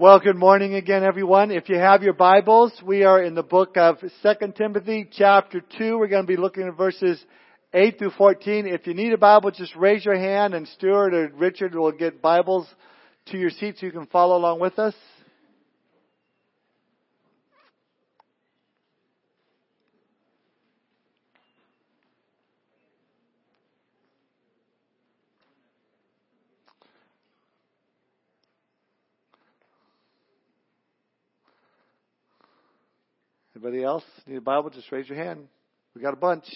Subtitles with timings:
[0.00, 1.50] Well, good morning again, everyone.
[1.50, 4.08] If you have your Bibles, we are in the book of 2
[4.56, 5.98] Timothy chapter 2.
[5.98, 7.20] We're going to be looking at verses
[7.74, 8.68] 8 through 14.
[8.68, 12.22] If you need a Bible, just raise your hand and Stuart or Richard will get
[12.22, 12.68] Bibles
[13.32, 14.94] to your seat so you can follow along with us.
[33.78, 34.70] Anybody else need a Bible?
[34.70, 35.46] Just raise your hand.
[35.94, 36.46] We got a bunch.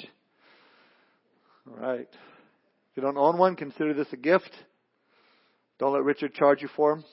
[1.69, 2.01] All right.
[2.11, 4.51] If you don't own one, consider this a gift.
[5.79, 7.05] Don't let Richard charge you for them.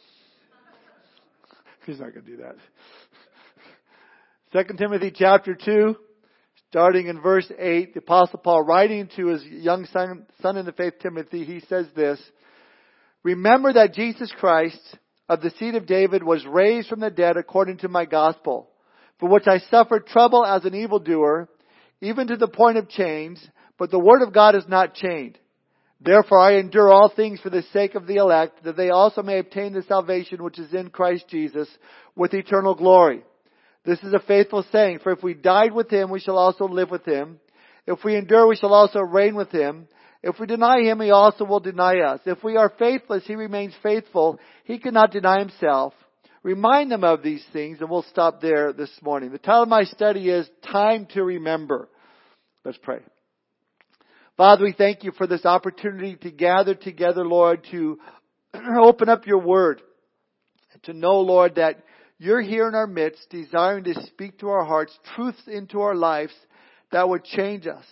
[1.86, 2.56] He's not going to do that.
[4.52, 5.96] Second Timothy chapter 2,
[6.70, 10.72] starting in verse 8, the apostle Paul writing to his young son, son in the
[10.72, 12.20] faith Timothy, he says this,
[13.22, 14.82] Remember that Jesus Christ
[15.28, 18.69] of the seed of David was raised from the dead according to my gospel
[19.20, 21.50] for which I suffered trouble as an evildoer,
[22.02, 23.46] even to the point of chains,
[23.78, 25.38] but the word of God is not chained.
[26.02, 29.40] Therefore I endure all things for the sake of the elect, that they also may
[29.40, 31.68] obtain the salvation which is in Christ Jesus
[32.16, 33.24] with eternal glory.
[33.86, 36.90] This is a faithful saying, for if we died with him, we shall also live
[36.90, 37.40] with him.
[37.86, 39.88] If we endure, we shall also reign with him.
[40.22, 42.20] If we deny him, he also will deny us.
[42.26, 44.40] If we are faithless, he remains faithful.
[44.66, 45.94] He cannot deny himself.
[46.42, 49.32] Remind them of these things, and we'll stop there this morning.
[49.32, 51.90] The title of my study is Time to Remember.
[52.64, 53.00] Let's pray.
[54.38, 58.00] Father, we thank you for this opportunity to gather together, Lord, to
[58.80, 59.82] open up your word.
[60.84, 61.84] To know, Lord, that
[62.20, 66.34] you're here in our midst, desiring to speak to our hearts, truths into our lives
[66.94, 67.84] that would change us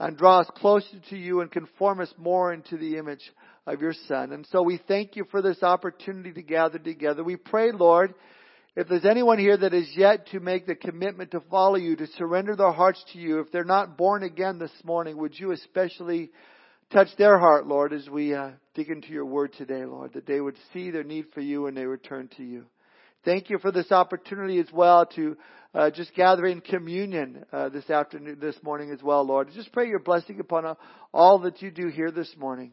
[0.00, 3.32] and draw us closer to you and conform us more into the image
[3.66, 4.32] of your Son.
[4.32, 7.24] And so we thank you for this opportunity to gather together.
[7.24, 8.14] We pray, Lord,
[8.76, 12.06] if there's anyone here that is yet to make the commitment to follow you, to
[12.18, 16.30] surrender their hearts to you, if they're not born again this morning, would you especially
[16.92, 20.40] touch their heart, Lord, as we uh, dig into your word today, Lord, that they
[20.40, 22.66] would see their need for you and they return to you.
[23.24, 25.36] Thank you for this opportunity as well to
[25.74, 29.50] uh, just gather in communion uh, this afternoon, this morning as well, Lord.
[29.54, 30.76] Just pray your blessing upon
[31.12, 32.72] all that you do here this morning.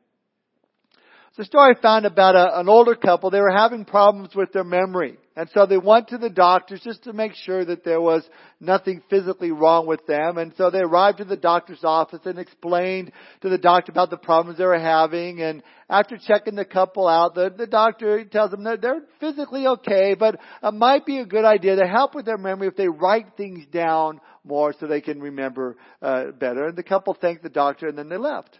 [1.31, 3.29] It's a story I found about a, an older couple.
[3.29, 5.15] They were having problems with their memory.
[5.37, 8.21] And so they went to the doctors just to make sure that there was
[8.59, 10.37] nothing physically wrong with them.
[10.37, 14.17] And so they arrived at the doctor's office and explained to the doctor about the
[14.17, 15.41] problems they were having.
[15.41, 20.15] And after checking the couple out, the, the doctor tells them that they're physically okay,
[20.19, 23.37] but it might be a good idea to help with their memory if they write
[23.37, 26.67] things down more so they can remember uh, better.
[26.67, 28.59] And the couple thanked the doctor and then they left.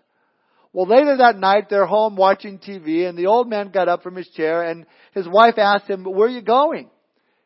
[0.73, 4.15] Well, later that night, they're home watching TV, and the old man got up from
[4.15, 6.89] his chair, and his wife asked him, where are you going?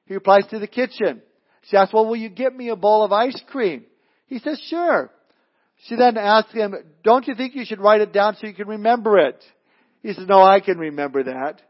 [0.05, 1.21] He replies, to the kitchen.
[1.63, 3.85] She asks, well, will you get me a bowl of ice cream?
[4.27, 5.09] He says, sure.
[5.87, 8.67] She then asks him, don't you think you should write it down so you can
[8.67, 9.43] remember it?
[10.03, 11.61] He says, no, I can remember that.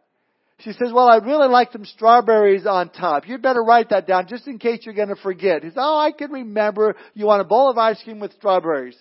[0.59, 3.27] She says, well, I'd really like some strawberries on top.
[3.27, 5.63] You'd better write that down just in case you're going to forget.
[5.63, 6.95] He says, oh, I can remember.
[7.13, 8.97] You want a bowl of ice cream with strawberries.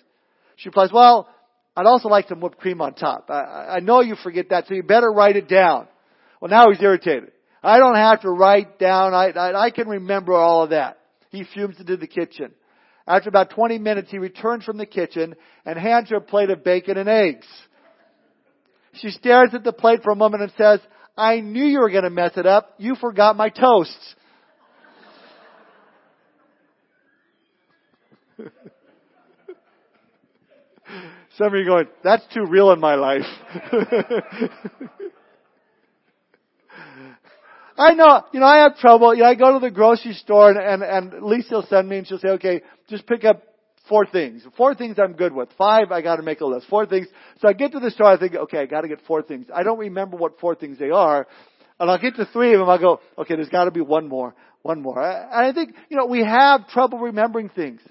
[0.57, 1.29] She replies, well,
[1.75, 3.29] I'd also like some whipped cream on top.
[3.29, 5.87] I, I know you forget that, so you better write it down.
[6.39, 7.31] Well, now he's irritated.
[7.61, 9.13] I don't have to write down.
[9.13, 10.99] I, I, I can remember all of that.
[11.31, 12.51] He fumes into the kitchen.
[13.07, 15.35] After about 20 minutes, he returns from the kitchen
[15.65, 17.47] and hands her a plate of bacon and eggs.
[18.93, 20.79] She stares at the plate for a moment and says,
[21.17, 22.73] I knew you were going to mess it up.
[22.77, 24.15] You forgot my toasts.
[31.37, 33.25] Some of you going, that's too real in my life.
[37.77, 39.13] I know, you know, I have trouble.
[39.13, 41.97] You know, I go to the grocery store and, and, and Lisa will send me
[41.97, 43.43] and she'll say, okay, just pick up
[43.89, 44.43] four things.
[44.55, 45.49] Four things I'm good with.
[45.57, 46.67] Five, I gotta make a list.
[46.69, 47.07] Four things.
[47.41, 49.47] So I get to the store, I think, okay, I gotta get four things.
[49.53, 51.27] I don't remember what four things they are.
[51.79, 54.33] And I'll get to three of them, I'll go, okay, there's gotta be one more.
[54.61, 55.01] One more.
[55.03, 57.81] And I think, you know, we have trouble remembering things.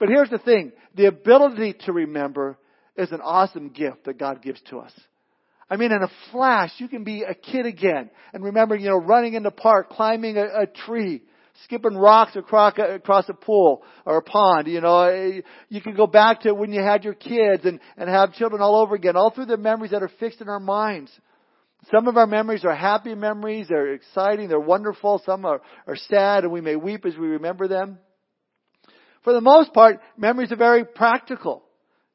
[0.00, 0.72] But here's the thing.
[0.96, 2.58] The ability to remember
[2.96, 4.92] is an awesome gift that God gives to us.
[5.68, 8.98] I mean, in a flash, you can be a kid again and remember, you know,
[8.98, 11.22] running in the park, climbing a, a tree,
[11.64, 14.68] skipping rocks across, across a pool or a pond.
[14.68, 18.34] You know, you can go back to when you had your kids and, and have
[18.34, 21.10] children all over again, all through the memories that are fixed in our minds.
[21.90, 23.66] Some of our memories are happy memories.
[23.68, 24.48] They're exciting.
[24.48, 25.22] They're wonderful.
[25.24, 27.98] Some are, are sad and we may weep as we remember them.
[29.22, 31.63] For the most part, memories are very practical.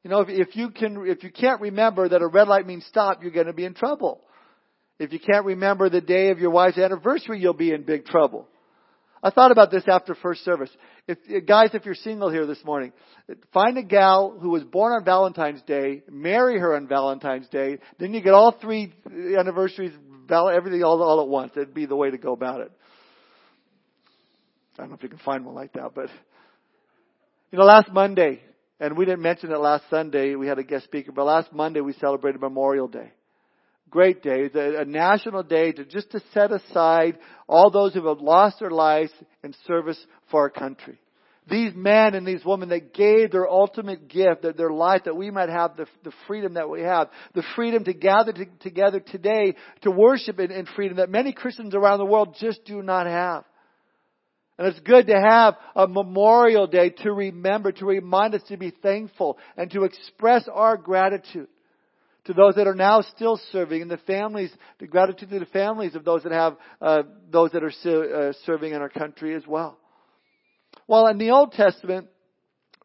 [0.02, 2.84] You know, if, if you can, if you can't remember that a red light means
[2.86, 4.22] stop, you're going to be in trouble.
[4.98, 8.48] If you can't remember the day of your wife's anniversary, you'll be in big trouble.
[9.22, 10.70] I thought about this after first service.
[11.06, 12.92] If, guys, if you're single here this morning,
[13.52, 18.14] find a gal who was born on Valentine's Day, marry her on Valentine's Day, then
[18.14, 18.94] you get all three
[19.38, 19.92] anniversaries,
[20.30, 21.52] everything all, all at once.
[21.54, 22.72] That'd be the way to go about it.
[24.78, 26.08] I don't know if you can find one like that, but
[27.50, 28.40] you know, last Monday,
[28.80, 31.80] and we didn't mention it last Sunday, we had a guest speaker, but last Monday
[31.80, 33.12] we celebrated Memorial Day
[33.90, 37.18] great day, a national day to just to set aside
[37.48, 39.12] all those who have lost their lives
[39.42, 39.98] in service
[40.30, 40.98] for our country.
[41.48, 45.32] These men and these women that gave their ultimate gift, their, their life, that we
[45.32, 49.56] might have the, the freedom that we have, the freedom to gather to, together today
[49.82, 53.44] to worship in, in freedom that many Christians around the world just do not have.
[54.60, 58.70] And it's good to have a memorial day to remember, to remind us to be
[58.70, 61.48] thankful and to express our gratitude
[62.26, 65.94] to those that are now still serving and the families, the gratitude to the families
[65.94, 69.78] of those that have, uh, those that are uh, serving in our country as well.
[70.86, 72.08] Well, in the Old Testament,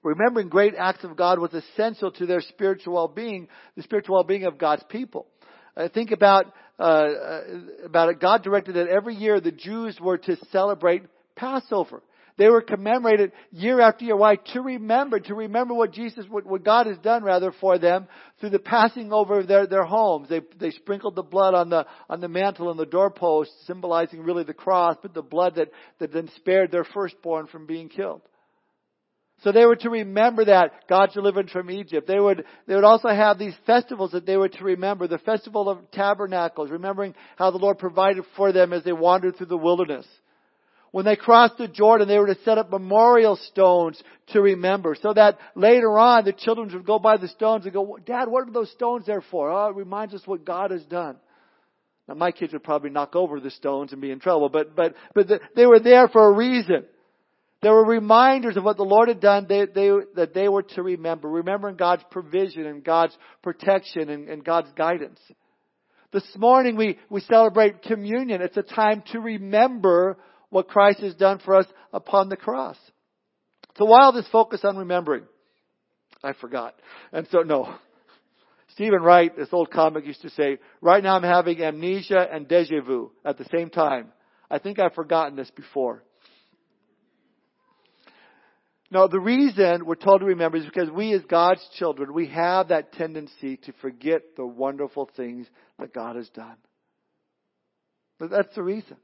[0.02, 4.58] remembering great acts of God was essential to their spiritual well-being, the spiritual well-being of
[4.58, 5.28] God's people.
[5.76, 6.46] Uh, think about,
[6.80, 7.42] uh, uh,
[7.84, 8.22] about it.
[8.22, 11.04] God directed that every year the Jews were to celebrate
[11.36, 12.02] Passover.
[12.38, 14.18] They were commemorated year after year.
[14.18, 14.36] Why?
[14.36, 18.08] To remember, to remember what Jesus, what, what God has done rather for them
[18.40, 20.28] through the passing over of their, their homes.
[20.28, 24.44] They, they sprinkled the blood on the, on the mantle and the doorpost, symbolizing really
[24.44, 28.22] the cross, but the blood that, that then spared their firstborn from being killed.
[29.44, 32.08] So they were to remember that God's deliverance from Egypt.
[32.08, 35.08] They would, they would also have these festivals that they were to remember.
[35.08, 39.48] The festival of tabernacles, remembering how the Lord provided for them as they wandered through
[39.48, 40.06] the wilderness.
[40.96, 45.12] When they crossed the Jordan, they were to set up memorial stones to remember so
[45.12, 48.52] that later on the children would go by the stones and go, Dad, what are
[48.54, 49.52] those stones there for?
[49.52, 51.18] Oh, it reminds us what God has done.
[52.08, 54.96] Now my kids would probably knock over the stones and be in trouble, but, but,
[55.14, 56.86] but the, they were there for a reason.
[57.62, 60.82] There were reminders of what the Lord had done they, they, that they were to
[60.82, 65.20] remember, remembering God's provision and God's protection and, and God's guidance.
[66.14, 68.42] This morning we, we celebrate communion.
[68.42, 70.16] It's a time to remember
[70.56, 72.78] what Christ has done for us upon the cross.
[73.78, 75.24] So while this focus on remembering,
[76.24, 76.76] I forgot.
[77.12, 77.76] And so, no.
[78.70, 82.80] Steven Wright, this old comic used to say, right now I'm having amnesia and deja
[82.80, 84.14] vu at the same time.
[84.50, 86.06] I think I've forgotten this before.
[88.90, 92.70] Now, the reason we're told to remember is because we as God's children, we have
[92.70, 95.48] that tendency to forget the wonderful things
[95.80, 96.56] that God has done.
[98.20, 98.96] But that's the reason.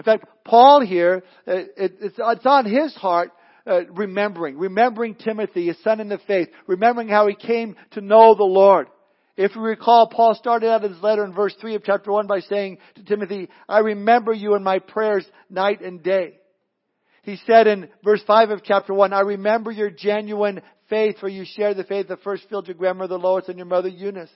[0.00, 3.32] In fact, Paul here, uh, it's, on his heart
[3.66, 8.34] uh, remembering, remembering Timothy, his son in the faith, remembering how he came to know
[8.34, 8.88] the Lord.
[9.36, 12.40] If you recall, Paul started out his letter in verse 3 of chapter 1 by
[12.40, 16.38] saying to Timothy, I remember you in my prayers night and day.
[17.22, 21.44] He said in verse 5 of chapter 1, I remember your genuine faith, for you
[21.44, 24.30] share the faith that first filled your grandmother Lois and your mother Eunice.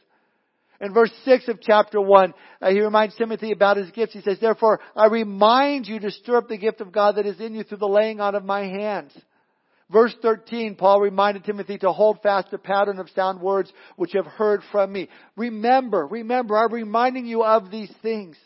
[0.80, 4.12] In verse 6 of chapter 1, uh, he reminds Timothy about his gifts.
[4.12, 7.40] He says, Therefore, I remind you to stir up the gift of God that is
[7.40, 9.12] in you through the laying on of my hands.
[9.90, 14.22] Verse 13, Paul reminded Timothy to hold fast the pattern of sound words which you
[14.22, 15.08] have heard from me.
[15.36, 18.36] Remember, remember, I'm reminding you of these things.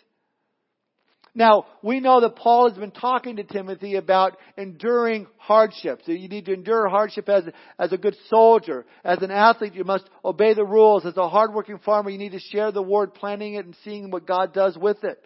[1.38, 6.00] Now, we know that Paul has been talking to Timothy about enduring hardship.
[6.04, 7.45] So you need to endure hardship as,
[7.78, 8.85] as a good soldier.
[9.04, 11.07] As an athlete, you must obey the rules.
[11.07, 14.26] As a hardworking farmer, you need to share the word, planting it and seeing what
[14.26, 15.25] God does with it.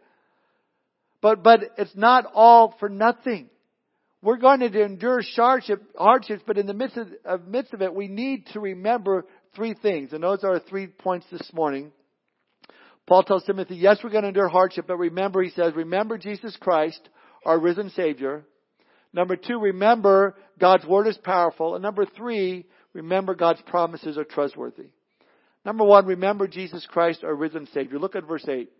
[1.23, 3.49] But, but it's not all for nothing.
[4.21, 7.95] We're going to endure hardship, hardships, but in the midst of, of, midst of it,
[7.95, 9.25] we need to remember
[9.57, 10.13] three things.
[10.13, 11.91] And those are three points this morning.
[13.07, 16.57] Paul tells Timothy, yes, we're going to endure hardship, but remember, he says, remember Jesus
[16.61, 17.01] Christ,
[17.45, 18.45] our risen Savior.
[19.13, 21.75] Number two, remember God's Word is powerful.
[21.75, 24.91] And number three, remember God's promises are trustworthy.
[25.65, 27.99] Number one, remember Jesus Christ, our risen Savior.
[27.99, 28.71] Look at verse 8.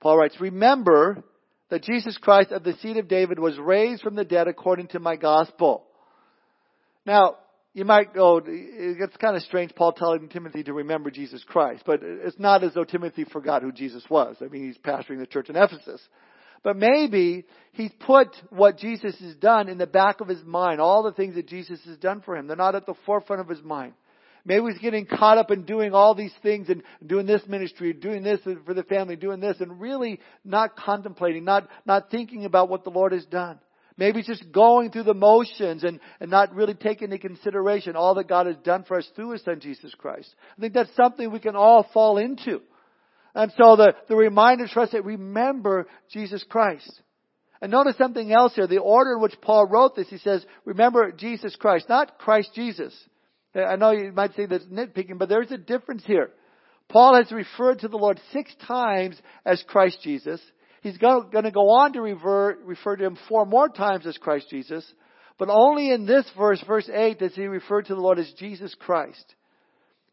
[0.00, 1.22] Paul writes, remember
[1.70, 5.00] that Jesus Christ of the seed of David was raised from the dead according to
[5.00, 5.84] my gospel.
[7.06, 7.36] Now,
[7.74, 12.00] you might go, it's kind of strange Paul telling Timothy to remember Jesus Christ, but
[12.02, 14.36] it's not as though Timothy forgot who Jesus was.
[14.40, 16.00] I mean, he's pastoring the church in Ephesus.
[16.62, 21.02] But maybe he's put what Jesus has done in the back of his mind, all
[21.02, 22.46] the things that Jesus has done for him.
[22.46, 23.92] They're not at the forefront of his mind.
[24.46, 28.22] Maybe he's getting caught up in doing all these things and doing this ministry, doing
[28.22, 32.84] this for the family, doing this, and really not contemplating, not, not thinking about what
[32.84, 33.58] the Lord has done.
[33.96, 38.28] Maybe just going through the motions and, and not really taking into consideration all that
[38.28, 40.34] God has done for us through His Son Jesus Christ.
[40.56, 42.60] I think that's something we can all fall into.
[43.36, 47.00] And so the, the reminder to us that remember Jesus Christ.
[47.60, 48.66] And notice something else here.
[48.66, 52.94] The order in which Paul wrote this, he says, remember Jesus Christ, not Christ Jesus.
[53.54, 56.30] Uh, I know you might say that's nitpicking, but there's a difference here.
[56.88, 60.40] Paul has referred to the Lord six times as Christ Jesus.
[60.84, 64.50] He's going to go on to refer, refer to him four more times as Christ
[64.50, 64.84] Jesus.
[65.38, 68.76] But only in this verse, verse 8, does he refer to the Lord as Jesus
[68.78, 69.34] Christ.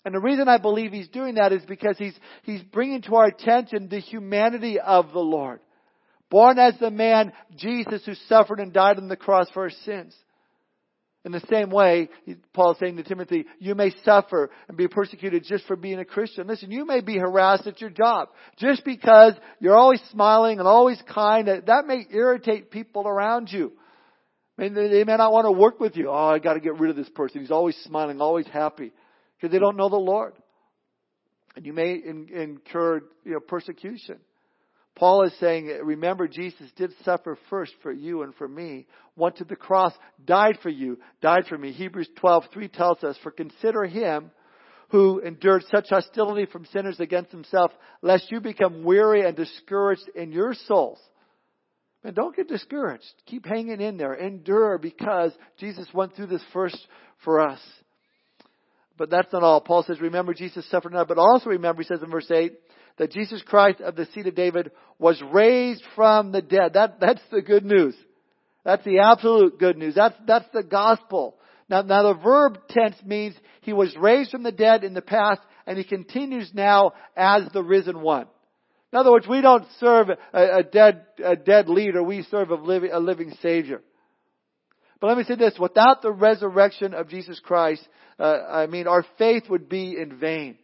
[0.06, 3.26] And the reason I believe he's doing that is because he's, he's bringing to our
[3.26, 5.60] attention the humanity of the Lord.
[6.30, 10.16] Born as the man, Jesus, who suffered and died on the cross for our sins.
[11.24, 12.10] In the same way,
[12.52, 16.06] Paul is saying to Timothy, you may suffer and be persecuted just for being a
[16.06, 16.48] Christian.
[16.48, 21.00] Listen, you may be harassed at your job just because you're always smiling and always
[21.08, 21.48] kind.
[21.48, 23.72] That may irritate people around you.
[24.58, 26.10] I mean, they may not want to work with you.
[26.10, 27.42] Oh, I got to get rid of this person.
[27.42, 28.92] He's always smiling, always happy
[29.38, 30.34] because they don't know the Lord.
[31.56, 34.18] And you may incur you know, persecution.
[34.96, 38.88] Paul is saying, remember, Jesus did suffer first for you and for me.
[39.16, 39.94] Went to the cross,
[40.26, 41.72] died for you, died for me.
[41.72, 44.32] Hebrews 12, 3 tells us, for consider him
[44.90, 47.72] who endured such hostility from sinners against himself,
[48.02, 51.00] lest you become weary and discouraged in your souls.
[52.04, 53.06] And don't get discouraged.
[53.28, 54.16] Keep hanging in there.
[54.16, 56.78] Endure because Jesus went through this first
[57.24, 57.60] for us.
[58.98, 59.62] But that's not all.
[59.62, 62.52] Paul says, remember Jesus suffered not, but also remember, he says in verse 8,
[62.98, 66.74] that Jesus Christ of the seed of David was raised from the dead.
[66.74, 67.96] That, that's the good news.
[68.64, 69.96] That's the absolute good news.
[69.96, 71.38] That's, that's the gospel.
[71.70, 75.42] Now, now the verb tense means he was raised from the dead in the past
[75.66, 78.28] and he continues now as the risen one.
[78.92, 82.04] In other words, we don't serve a, a dead, a dead leader.
[82.04, 83.82] We serve a living, a living Savior.
[85.00, 87.88] But let me say this, without the resurrection of Jesus Christ,
[88.20, 90.58] uh, I mean, our faith would be in vain.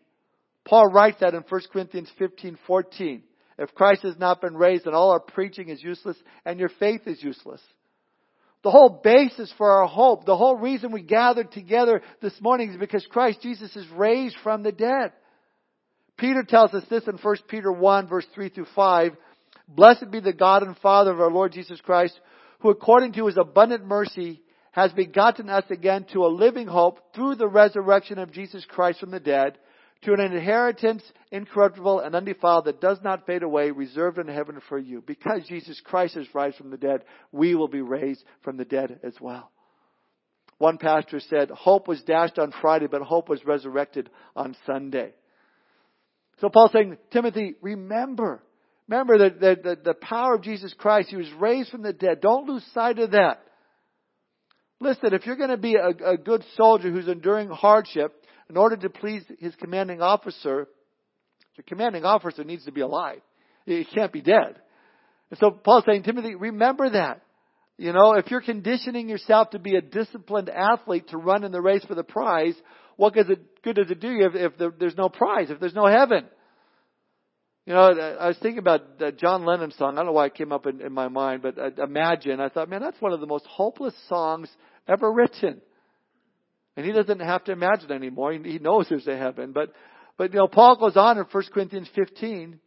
[0.67, 3.23] Paul writes that in 1 Corinthians 15, 14.
[3.57, 7.01] If Christ has not been raised, then all our preaching is useless and your faith
[7.07, 7.61] is useless.
[8.63, 12.77] The whole basis for our hope, the whole reason we gathered together this morning is
[12.77, 15.13] because Christ Jesus is raised from the dead.
[16.17, 19.13] Peter tells us this in 1 Peter 1 verse 3 through 5.
[19.69, 22.19] Blessed be the God and Father of our Lord Jesus Christ,
[22.59, 27.35] who according to his abundant mercy has begotten us again to a living hope through
[27.35, 29.57] the resurrection of Jesus Christ from the dead
[30.03, 34.77] to an inheritance incorruptible and undefiled that does not fade away, reserved in heaven for
[34.77, 35.01] you.
[35.05, 38.99] Because Jesus Christ is raised from the dead, we will be raised from the dead
[39.03, 39.51] as well.
[40.59, 45.13] One pastor said, hope was dashed on Friday, but hope was resurrected on Sunday.
[46.39, 48.43] So Paul's saying, Timothy, remember.
[48.87, 51.09] Remember that the, the, the power of Jesus Christ.
[51.09, 52.21] He was raised from the dead.
[52.21, 53.41] Don't lose sight of that.
[54.79, 58.77] Listen, if you're going to be a, a good soldier who's enduring hardship, in order
[58.77, 60.67] to please his commanding officer,
[61.55, 63.21] the commanding officer needs to be alive.
[63.65, 64.55] He can't be dead.
[65.29, 67.21] And so Paul's saying, Timothy, remember that.
[67.77, 71.61] You know, if you're conditioning yourself to be a disciplined athlete to run in the
[71.61, 72.55] race for the prize,
[72.95, 76.25] what good does it do you if, if there's no prize, if there's no heaven?
[77.67, 79.93] You know, I was thinking about John Lennon song.
[79.93, 82.39] I don't know why it came up in, in my mind, but uh, Imagine.
[82.39, 84.49] I thought, man, that's one of the most hopeless songs
[84.87, 85.61] ever written.
[86.77, 88.31] And he doesn't have to imagine anymore.
[88.31, 89.51] He knows there's a heaven.
[89.51, 89.73] But,
[90.15, 92.59] but you know, Paul goes on in 1 Corinthians 15,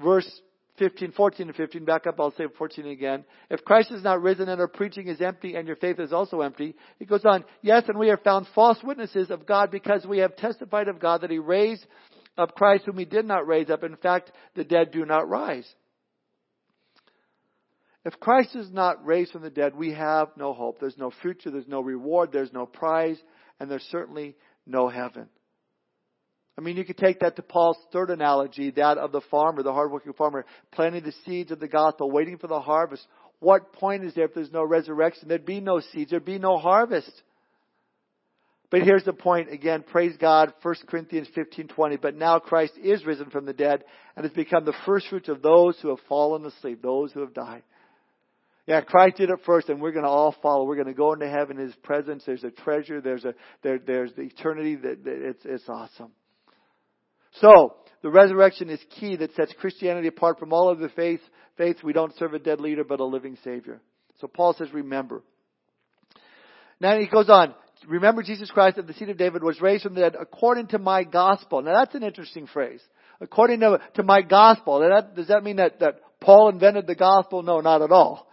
[0.00, 0.30] verse
[0.78, 3.24] 15, 14 and 15, back up, I'll say 14 again.
[3.50, 6.40] If Christ is not risen and our preaching is empty and your faith is also
[6.42, 10.18] empty, he goes on, yes, and we are found false witnesses of God because we
[10.18, 11.84] have testified of God that he raised
[12.38, 13.82] up Christ whom he did not raise up.
[13.82, 15.66] In fact, the dead do not rise.
[18.04, 20.80] If Christ is not raised from the dead, we have no hope.
[20.80, 23.18] There's no future, there's no reward, there's no prize,
[23.60, 24.34] and there's certainly
[24.66, 25.28] no heaven.
[26.58, 29.72] I mean, you could take that to Paul's third analogy, that of the farmer, the
[29.72, 33.06] hardworking farmer, planting the seeds of the gospel, waiting for the harvest.
[33.38, 35.28] What point is there if there's no resurrection?
[35.28, 37.12] There'd be no seeds, there'd be no harvest.
[38.70, 43.30] But here's the point again, praise God, 1 Corinthians 15:20, but now Christ is risen
[43.30, 46.80] from the dead and has become the first fruits of those who have fallen asleep,
[46.80, 47.62] those who have died.
[48.66, 50.64] Yeah, Christ did it first, and we're going to all follow.
[50.64, 52.22] We're going to go into heaven His presence.
[52.24, 53.00] There's a treasure.
[53.00, 54.76] There's a there, there's the eternity.
[54.76, 56.12] That, that it's it's awesome.
[57.40, 61.22] So the resurrection is key that sets Christianity apart from all other faiths.
[61.56, 63.80] Faiths we don't serve a dead leader, but a living Savior.
[64.20, 65.22] So Paul says, remember.
[66.80, 67.54] Now he goes on.
[67.86, 70.78] Remember Jesus Christ of the seed of David was raised from the dead according to
[70.78, 71.62] my gospel.
[71.62, 72.80] Now that's an interesting phrase.
[73.20, 74.80] According to, to my gospel.
[74.80, 77.42] That, does that mean that, that Paul invented the gospel?
[77.42, 78.26] No, not at all.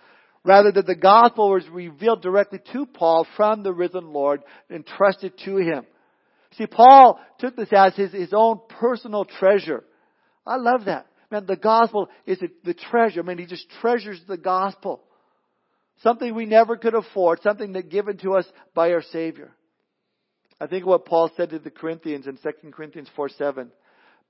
[0.47, 5.33] Rather that the gospel was revealed directly to Paul from the risen Lord, and entrusted
[5.43, 5.85] to him.
[6.53, 9.83] See, Paul took this as his, his own personal treasure.
[10.45, 11.07] I love that.
[11.29, 13.19] Man, the gospel is the treasure.
[13.19, 15.03] I mean, he just treasures the gospel.
[16.01, 19.51] Something we never could afford, something that given to us by our Savior.
[20.61, 23.69] I think what Paul said to the Corinthians in 2 Corinthians 4 7.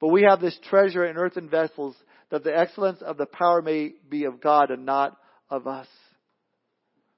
[0.02, 1.96] But we have this treasure in earthen vessels
[2.32, 5.16] that the excellence of the power may be of God and not
[5.52, 5.88] of us.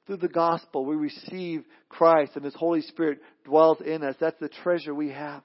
[0.09, 4.15] Through the gospel, we receive Christ and His Holy Spirit dwells in us.
[4.19, 5.43] That's the treasure we have.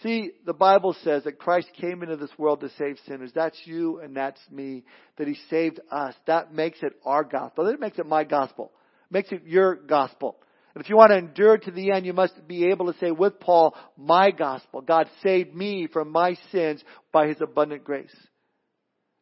[0.00, 3.32] See, the Bible says that Christ came into this world to save sinners.
[3.34, 4.84] That's you and that's me.
[5.16, 6.14] That He saved us.
[6.28, 7.64] That makes it our gospel.
[7.64, 8.70] That makes it my gospel.
[9.10, 10.36] Makes it your gospel.
[10.76, 13.10] And if you want to endure to the end, you must be able to say
[13.10, 14.82] with Paul, my gospel.
[14.82, 16.80] God saved me from my sins
[17.12, 18.14] by His abundant grace.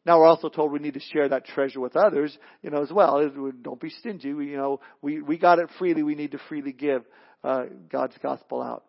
[0.07, 2.89] Now we're also told we need to share that treasure with others, you know, as
[2.89, 3.29] well.
[3.61, 4.33] Don't be stingy.
[4.33, 6.01] We, you know, we, we got it freely.
[6.01, 7.03] We need to freely give
[7.43, 8.85] uh, God's gospel out.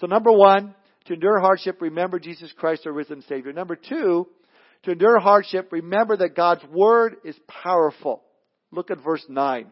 [0.00, 3.52] So number one, to endure hardship, remember Jesus Christ, our risen Savior.
[3.52, 4.26] Number two,
[4.84, 8.22] to endure hardship, remember that God's Word is powerful.
[8.72, 9.66] Look at verse 9.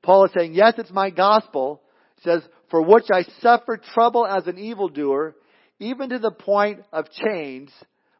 [0.00, 1.82] Paul is saying, yes, it's my gospel.
[2.22, 5.34] Says, for which I suffered trouble as an evildoer,
[5.80, 7.72] even to the point of chains,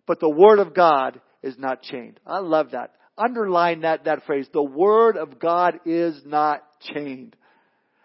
[0.08, 2.20] but the Word of God is not chained.
[2.26, 2.92] I love that.
[3.16, 4.46] Underline that, that phrase.
[4.52, 7.34] The Word of God is not chained.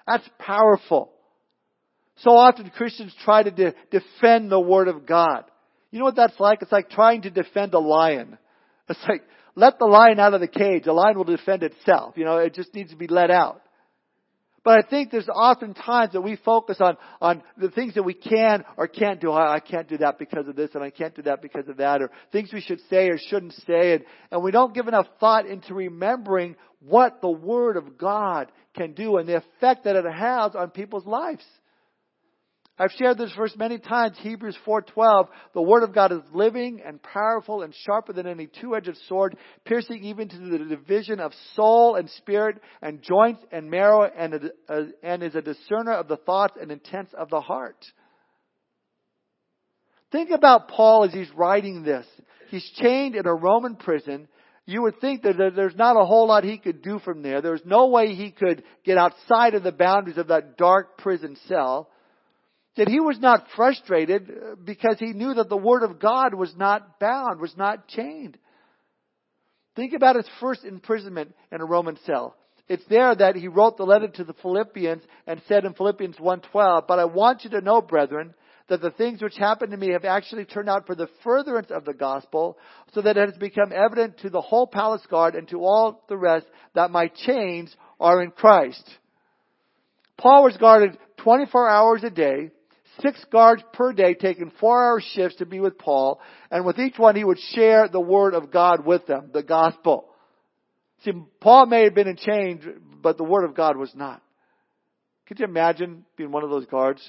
[0.07, 1.11] That's powerful.
[2.17, 5.43] So often Christians try to de- defend the Word of God.
[5.91, 6.61] You know what that's like?
[6.61, 8.37] It's like trying to defend a lion.
[8.87, 9.23] It's like,
[9.55, 10.83] let the lion out of the cage.
[10.85, 12.13] The lion will defend itself.
[12.15, 13.61] You know, it just needs to be let out.
[14.63, 18.13] But I think there's often times that we focus on, on the things that we
[18.13, 19.31] can or can't do.
[19.31, 21.77] I, I can't do that because of this and I can't do that because of
[21.77, 25.07] that or things we should say or shouldn't say and, and we don't give enough
[25.19, 30.05] thought into remembering what the Word of God can do and the effect that it
[30.05, 31.43] has on people's lives.
[32.81, 35.29] I've shared this verse many times, Hebrews 4:12.
[35.53, 40.03] The word of God is living and powerful and sharper than any two-edged sword, piercing
[40.03, 45.21] even to the division of soul and spirit and joints and marrow and, uh, and
[45.21, 47.85] is a discerner of the thoughts and intents of the heart.
[50.11, 52.07] Think about Paul as he's writing this.
[52.49, 54.27] He's chained in a Roman prison.
[54.65, 57.41] You would think that there's not a whole lot he could do from there.
[57.41, 61.90] There's no way he could get outside of the boundaries of that dark prison cell
[62.77, 66.53] that he was not frustrated uh, because he knew that the Word of God was
[66.55, 68.37] not bound, was not chained.
[69.75, 72.35] Think about his first imprisonment in a Roman cell.
[72.67, 76.87] It's there that he wrote the letter to the Philippians and said in Philippians 1.12,
[76.87, 78.33] But I want you to know, brethren,
[78.69, 81.83] that the things which happened to me have actually turned out for the furtherance of
[81.83, 82.57] the gospel,
[82.93, 86.15] so that it has become evident to the whole palace guard and to all the
[86.15, 88.89] rest that my chains are in Christ.
[90.17, 92.51] Paul was guarded 24 hours a day,
[93.01, 96.97] six guards per day taking four hour shifts to be with Paul, and with each
[96.97, 100.05] one he would share the word of God with them, the gospel.
[101.03, 102.63] See, Paul may have been in chains,
[103.01, 104.21] but the word of God was not.
[105.27, 107.01] Could you imagine being one of those guards?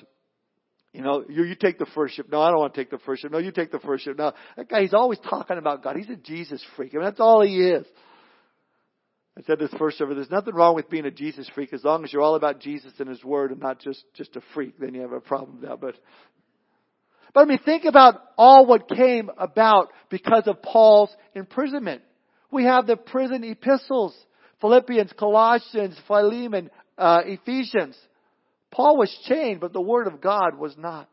[0.93, 2.31] You know, you, you take the first shift.
[2.31, 3.33] No, I don't want to take the first shift.
[3.33, 4.19] No, you take the first shift.
[4.19, 5.97] No, that guy, he's always talking about God.
[5.97, 6.95] He's a Jesus freak.
[6.95, 7.87] I mean, that's all he is.
[9.37, 12.05] I said this first service, there's nothing wrong with being a Jesus freak as long
[12.05, 14.79] as you're all about Jesus and His Word and not just, just a freak.
[14.79, 15.81] Then you have a problem that.
[15.81, 15.95] But,
[17.33, 22.03] but I mean, think about all what came about because of Paul's imprisonment.
[22.51, 24.15] We have the prison epistles,
[24.61, 27.97] Philippians, Colossians, Philemon, uh, Ephesians.
[28.71, 31.09] Paul was chained, but the Word of God was not.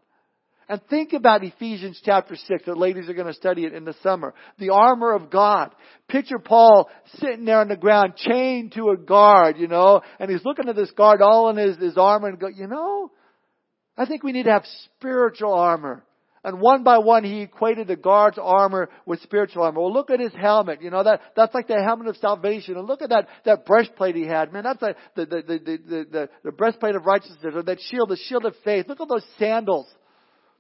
[0.70, 2.66] And think about Ephesians chapter 6.
[2.66, 4.36] The ladies are going to study it in the summer.
[4.60, 5.74] The armor of God.
[6.08, 10.46] Picture Paul sitting there on the ground, chained to a guard, you know, and he's
[10.46, 13.12] looking at this guard all in his, his armor and go, you know,
[13.98, 14.66] I think we need to have
[14.98, 16.04] spiritual armor.
[16.44, 19.82] And one by one, he equated the guard's armor with spiritual armor.
[19.82, 20.84] Well, look at his helmet.
[20.84, 22.78] You know, that, that's like the helmet of salvation.
[22.78, 24.54] And look at that, that breastplate he had.
[24.54, 28.18] Man, that's the, the, the, the, the, the breastplate of righteousness, or that shield, the
[28.28, 28.86] shield of faith.
[28.88, 29.88] Look at those sandals.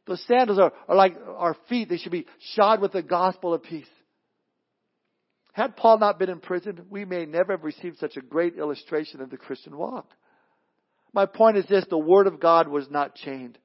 [0.10, 1.88] Those sandals are, are like our feet.
[1.88, 3.86] They should be shod with the gospel of peace.
[5.54, 9.22] Had Paul not been in prison, we may never have received such a great illustration
[9.22, 10.10] of the Christian walk.
[11.14, 13.60] My point is this, the Word of God was not chained.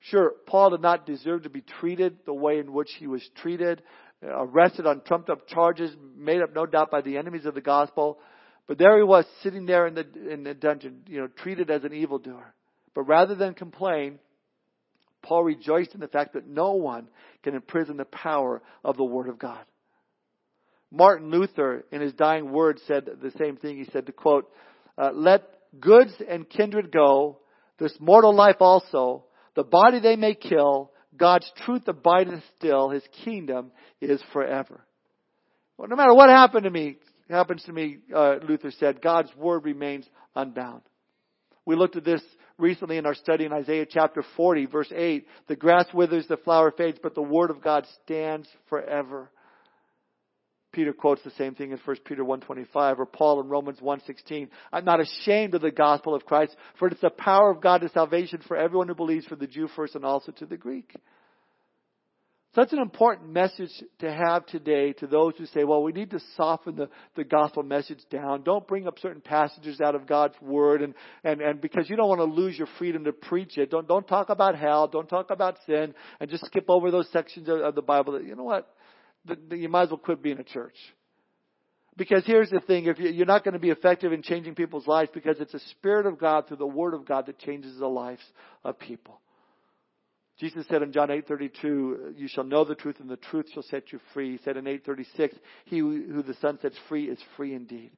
[0.00, 3.80] Sure, Paul did not deserve to be treated the way in which he was treated,
[4.24, 7.60] uh, arrested on trumped up charges, made up no doubt by the enemies of the
[7.60, 8.18] gospel.
[8.66, 11.84] But there he was sitting there in the, in the dungeon, you know, treated as
[11.84, 12.54] an evildoer.
[12.92, 14.18] But rather than complain,
[15.24, 17.08] Paul rejoiced in the fact that no one
[17.42, 19.64] can imprison the power of the Word of God.
[20.92, 23.78] Martin Luther, in his dying words, said the same thing.
[23.78, 24.48] He said to quote,
[24.96, 25.42] uh, let
[25.80, 27.40] goods and kindred go,
[27.78, 29.24] this mortal life also,
[29.56, 34.86] the body they may kill, God's truth abideth still, His kingdom is forever.
[35.76, 39.64] Well, no matter what happened to me, happens to me, uh, Luther said, God's word
[39.64, 40.06] remains
[40.36, 40.82] unbound.
[41.66, 42.22] We looked at this
[42.58, 45.26] recently in our study in Isaiah chapter 40, verse 8.
[45.48, 49.30] The grass withers, the flower fades, but the word of God stands forever.
[50.72, 54.48] Peter quotes the same thing in 1 Peter 1.25 or Paul in Romans 1.16.
[54.72, 57.88] I'm not ashamed of the gospel of Christ, for it's the power of God to
[57.88, 60.92] salvation for everyone who believes, for the Jew first and also to the Greek.
[62.54, 66.20] That's an important message to have today to those who say, well, we need to
[66.36, 68.42] soften the, the gospel message down.
[68.42, 72.08] Don't bring up certain passages out of God's word and, and, and because you don't
[72.08, 73.70] want to lose your freedom to preach it.
[73.70, 74.86] Don't, don't talk about hell.
[74.86, 78.24] Don't talk about sin and just skip over those sections of, of the Bible that,
[78.24, 78.72] you know what?
[79.24, 80.76] The, the, you might as well quit being a church.
[81.96, 85.10] Because here's the thing, if you're not going to be effective in changing people's lives
[85.14, 88.22] because it's the Spirit of God through the Word of God that changes the lives
[88.64, 89.20] of people.
[90.38, 93.92] Jesus said in John 8:32, "You shall know the truth, and the truth shall set
[93.92, 97.92] you free." He said in 8:36, "He who the Son sets free is free indeed."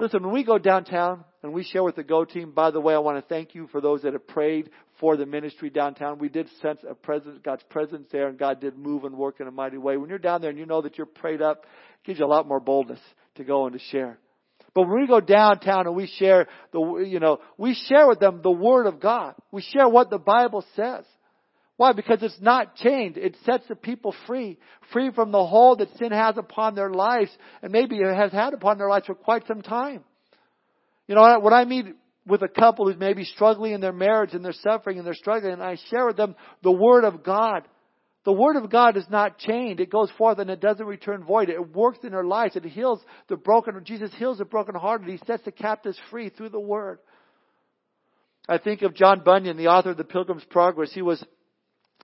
[0.00, 2.94] Listen, when we go downtown and we share with the Go team, by the way,
[2.94, 6.18] I want to thank you for those that have prayed for the ministry downtown.
[6.18, 9.48] We did sense a presence, God's presence there, and God did move and work in
[9.48, 9.96] a mighty way.
[9.96, 12.26] When you're down there and you know that you're prayed up, it gives you a
[12.26, 13.00] lot more boldness
[13.36, 14.20] to go and to share.
[14.78, 18.42] But when we go downtown and we share the, you know, we share with them
[18.44, 19.34] the Word of God.
[19.50, 21.04] We share what the Bible says.
[21.76, 21.92] Why?
[21.94, 23.16] Because it's not chained.
[23.16, 24.56] It sets the people free.
[24.92, 28.54] Free from the hold that sin has upon their lives and maybe it has had
[28.54, 30.04] upon their lives for quite some time.
[31.08, 31.86] You know, when I meet
[32.24, 35.54] with a couple who's maybe struggling in their marriage and they're suffering and they're struggling
[35.54, 37.66] and I share with them the Word of God.
[38.28, 39.80] The Word of God is not chained.
[39.80, 41.48] It goes forth and it doesn't return void.
[41.48, 42.56] It works in our lives.
[42.56, 43.82] It heals the broken.
[43.84, 45.08] Jesus heals the brokenhearted.
[45.08, 46.98] He sets the captives free through the Word.
[48.46, 50.92] I think of John Bunyan, the author of The Pilgrim's Progress.
[50.92, 51.24] He was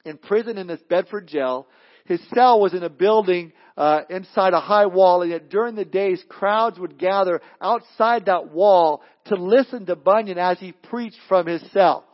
[0.06, 1.66] in prison in this Bedford jail.
[2.06, 5.84] His cell was in a building uh, inside a high wall, and yet during the
[5.84, 11.46] days, crowds would gather outside that wall to listen to Bunyan as he preached from
[11.46, 12.06] his cell.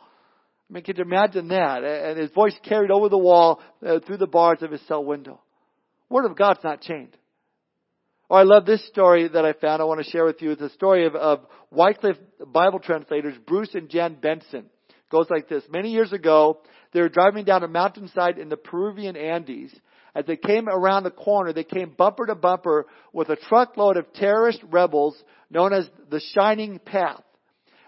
[0.70, 1.83] I mean, can you imagine that?
[1.83, 5.40] And his voice carried over the wall uh, through the bars of his cell window.
[6.09, 7.16] Word of God's not chained.
[8.28, 9.83] Oh, I love this story that I found.
[9.83, 10.52] I want to share with you.
[10.52, 11.40] It's a story of, of
[11.72, 14.66] Wycliffe Bible translators, Bruce and Jan Benson.
[14.88, 15.64] It goes like this.
[15.68, 16.61] Many years ago,
[16.92, 19.74] they were driving down a mountainside in the Peruvian Andes.
[20.14, 24.12] As they came around the corner, they came bumper to bumper with a truckload of
[24.12, 27.22] terrorist rebels known as the Shining Path.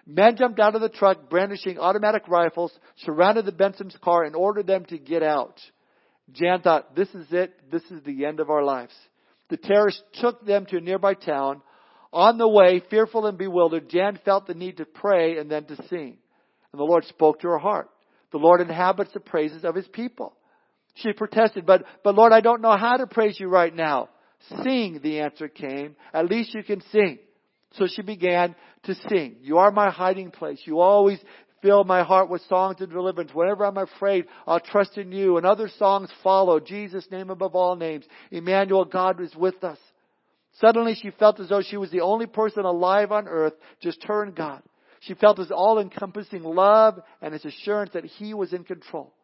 [0.07, 2.73] Men jumped out of the truck brandishing automatic rifles,
[3.05, 5.61] surrounded the Benson's car, and ordered them to get out.
[6.33, 7.53] Jan thought, this is it.
[7.71, 8.95] This is the end of our lives.
[9.49, 11.63] The terrorists took them to a nearby town.
[12.13, 15.77] On the way, fearful and bewildered, Jan felt the need to pray and then to
[15.89, 16.19] sing.
[16.73, 17.89] And the Lord spoke to her heart.
[18.33, 20.35] The Lord inhabits the praises of His people.
[20.95, 24.09] She protested, but, but Lord, I don't know how to praise you right now.
[24.63, 25.97] Sing, the answer came.
[26.13, 27.19] At least you can sing.
[27.75, 28.55] So she began
[28.85, 29.37] to sing.
[29.43, 30.61] You are my hiding place.
[30.65, 31.19] You always
[31.63, 33.31] fill my heart with songs of deliverance.
[33.33, 35.37] Whenever I'm afraid, I'll trust in you.
[35.37, 36.61] And other songs follow.
[36.61, 38.05] Jesus' name above all names.
[38.31, 39.79] Emmanuel, God is with us.
[40.61, 44.23] Suddenly she felt as though she was the only person alive on earth, just her
[44.23, 44.63] and God.
[45.01, 49.15] She felt his all-encompassing love and his assurance that he was in control.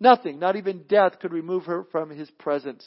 [0.00, 2.84] Nothing, not even death, could remove her from his presence.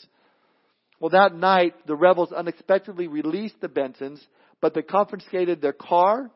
[1.00, 4.20] Well, that night, the rebels unexpectedly released the Bensons
[4.62, 6.32] but they confiscated their car,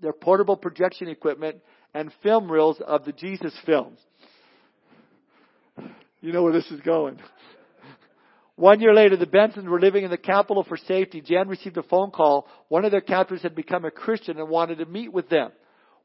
[0.00, 1.60] their portable projection equipment,
[1.94, 3.98] and film reels of the Jesus films.
[6.20, 7.18] You know where this is going.
[8.56, 11.20] One year later, the Bensons were living in the capital for safety.
[11.20, 12.46] Jan received a phone call.
[12.68, 15.50] One of their captors had become a Christian and wanted to meet with them.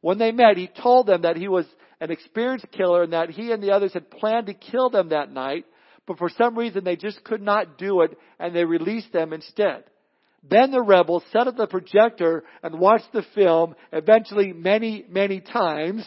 [0.01, 1.65] When they met, he told them that he was
[2.01, 5.31] an experienced killer and that he and the others had planned to kill them that
[5.31, 5.65] night,
[6.07, 9.83] but for some reason they just could not do it and they released them instead.
[10.47, 16.05] Then the rebels set up the projector and watched the film, eventually many, many times.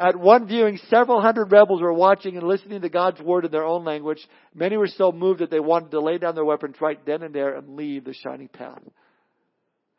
[0.00, 3.64] At one viewing, several hundred rebels were watching and listening to God's word in their
[3.64, 4.24] own language.
[4.54, 7.34] Many were so moved that they wanted to lay down their weapons right then and
[7.34, 8.80] there and leave the shining path.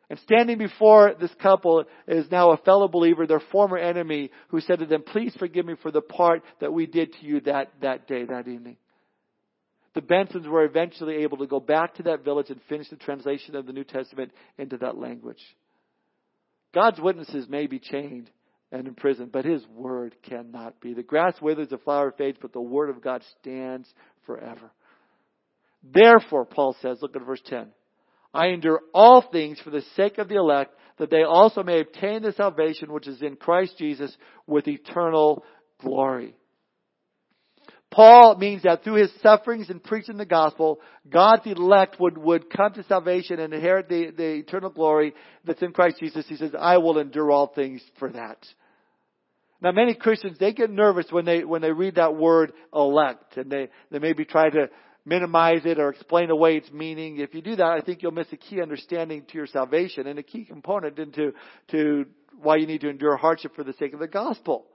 [0.08, 4.78] And standing before this couple is now a fellow believer, their former enemy, who said
[4.80, 8.08] to them, please forgive me for the part that we did to you that, that
[8.08, 8.76] day, that evening
[9.94, 13.56] the Bensons were eventually able to go back to that village and finish the translation
[13.56, 15.42] of the New Testament into that language.
[16.72, 18.30] God's witnesses may be chained
[18.70, 20.94] and imprisoned, but His word cannot be.
[20.94, 23.92] The grass withers, the flower fades, but the word of God stands
[24.26, 24.70] forever.
[25.82, 27.68] Therefore, Paul says, look at verse 10.
[28.32, 32.22] I endure all things for the sake of the elect, that they also may obtain
[32.22, 35.44] the salvation which is in Christ Jesus with eternal
[35.80, 36.36] glory.
[37.90, 42.72] Paul means that through his sufferings and preaching the gospel, God's elect would, would come
[42.74, 45.12] to salvation and inherit the, the eternal glory
[45.44, 46.24] that's in Christ Jesus.
[46.28, 48.38] He says, I will endure all things for that.
[49.60, 53.50] Now many Christians, they get nervous when they, when they read that word elect and
[53.50, 54.70] they, they maybe try to
[55.04, 57.18] minimize it or explain away its meaning.
[57.18, 60.18] If you do that, I think you'll miss a key understanding to your salvation and
[60.18, 61.32] a key component into,
[61.72, 62.06] to
[62.40, 64.66] why you need to endure hardship for the sake of the gospel.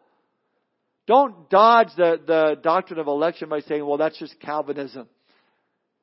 [1.07, 5.07] Don't dodge the, the doctrine of election by saying, well, that's just Calvinism.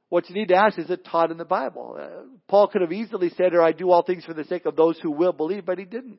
[0.09, 1.97] What you need to ask is it taught in the Bible?
[1.99, 4.77] Uh, Paul could have easily said, or I do all things for the sake of
[4.77, 6.19] those who will believe, but he didn't.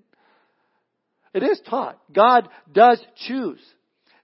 [1.33, 1.99] It is taught.
[2.11, 3.61] God does choose.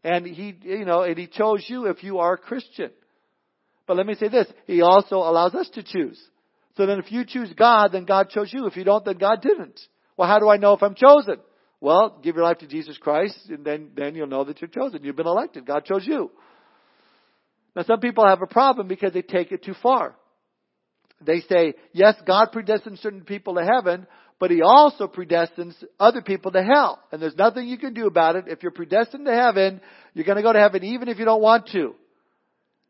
[0.04, 2.92] And he, you know, and he chose you if you are a Christian.
[3.86, 6.20] But let me say this, he also allows us to choose.
[6.78, 8.66] So then if you choose God, then God chose you.
[8.68, 9.80] If you don't, then God didn't.
[10.16, 11.38] Well, how do I know if I'm chosen?
[11.82, 15.04] Well, give your life to Jesus Christ, and then, then you'll know that you're chosen.
[15.04, 15.66] You've been elected.
[15.66, 16.30] God chose you.
[17.76, 20.16] Now, some people have a problem because they take it too far.
[21.22, 24.08] They say, yes, God predestines certain people to heaven,
[24.40, 27.00] but He also predestines other people to hell.
[27.12, 28.46] And there's nothing you can do about it.
[28.48, 29.80] If you're predestined to heaven,
[30.14, 31.96] you're going to go to heaven even if you don't want to.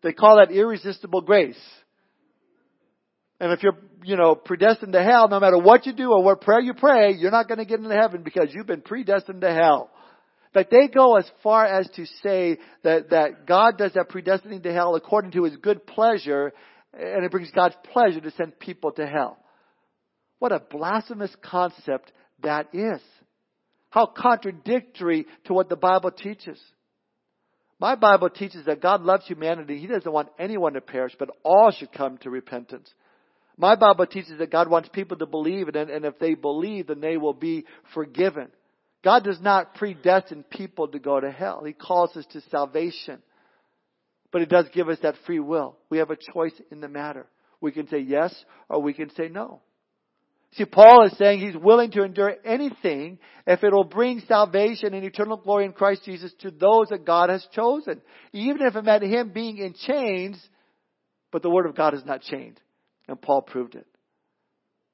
[0.02, 1.60] They call that irresistible grace.
[3.40, 6.42] And if you're, you know, predestined to hell, no matter what you do or what
[6.42, 9.54] prayer you pray, you're not going to get into heaven because you've been predestined to
[9.54, 9.90] hell.
[10.54, 14.74] But they go as far as to say that, that God does that predestining to
[14.74, 16.54] hell according to His good pleasure,
[16.94, 19.38] and it brings God's pleasure to send people to hell.
[20.40, 23.02] What a blasphemous concept that is.
[23.90, 26.60] How contradictory to what the Bible teaches.
[27.80, 29.80] My Bible teaches that God loves humanity.
[29.80, 32.92] He doesn't want anyone to perish, but all should come to repentance.
[33.60, 37.02] My Bible teaches that God wants people to believe, and, and if they believe, then
[37.02, 38.48] they will be forgiven.
[39.04, 41.64] God does not predestine people to go to hell.
[41.66, 43.22] He calls us to salvation.
[44.32, 45.76] But it does give us that free will.
[45.90, 47.28] We have a choice in the matter.
[47.60, 48.34] We can say yes
[48.70, 49.60] or we can say no.
[50.54, 55.04] See, Paul is saying he's willing to endure anything if it will bring salvation and
[55.04, 58.02] eternal glory in Christ Jesus to those that God has chosen.
[58.32, 60.42] Even if it meant him being in chains,
[61.32, 62.60] but the Word of God is not chained.
[63.10, 63.88] And Paul proved it.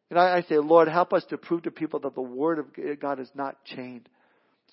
[0.09, 2.99] And I, I say, Lord, help us to prove to people that the Word of
[2.99, 4.07] God is not chained.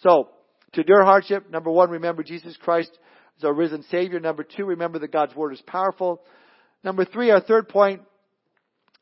[0.00, 0.28] So,
[0.74, 2.90] to endure hardship, number one, remember Jesus Christ
[3.36, 4.20] is our risen Savior.
[4.20, 6.22] Number two, remember that God's Word is powerful.
[6.84, 8.02] Number three, our third point,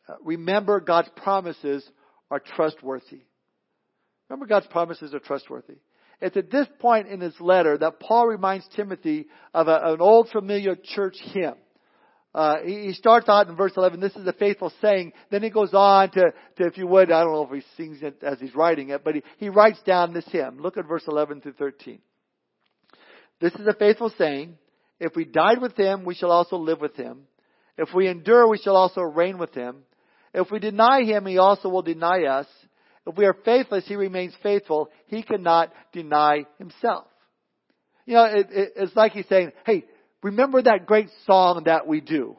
[0.09, 1.85] uh, remember God's promises
[2.31, 3.24] are trustworthy.
[4.31, 5.76] Remember God's promises are trustworthy.
[6.22, 10.31] It's at this point in his letter that Paul reminds Timothy of a, an old
[10.31, 11.55] familiar church hymn.
[12.33, 15.12] Uh, he, starts out in verse 11, this is a faithful saying.
[15.31, 18.03] Then he goes on to, to, if you would, I don't know if he sings
[18.03, 20.59] it as he's writing it, but he, he writes down this hymn.
[20.59, 21.99] Look at verse 11 through 13.
[23.40, 24.59] This is a faithful saying.
[25.01, 27.23] If we died with him, we shall also live with him.
[27.77, 29.79] If we endure, we shall also reign with him.
[30.33, 32.47] If we deny him, he also will deny us.
[33.07, 34.90] If we are faithless, he remains faithful.
[35.07, 37.07] He cannot deny himself.
[38.07, 39.85] You know, it, it, it's like he's saying, hey,
[40.22, 42.37] remember that great song that we do.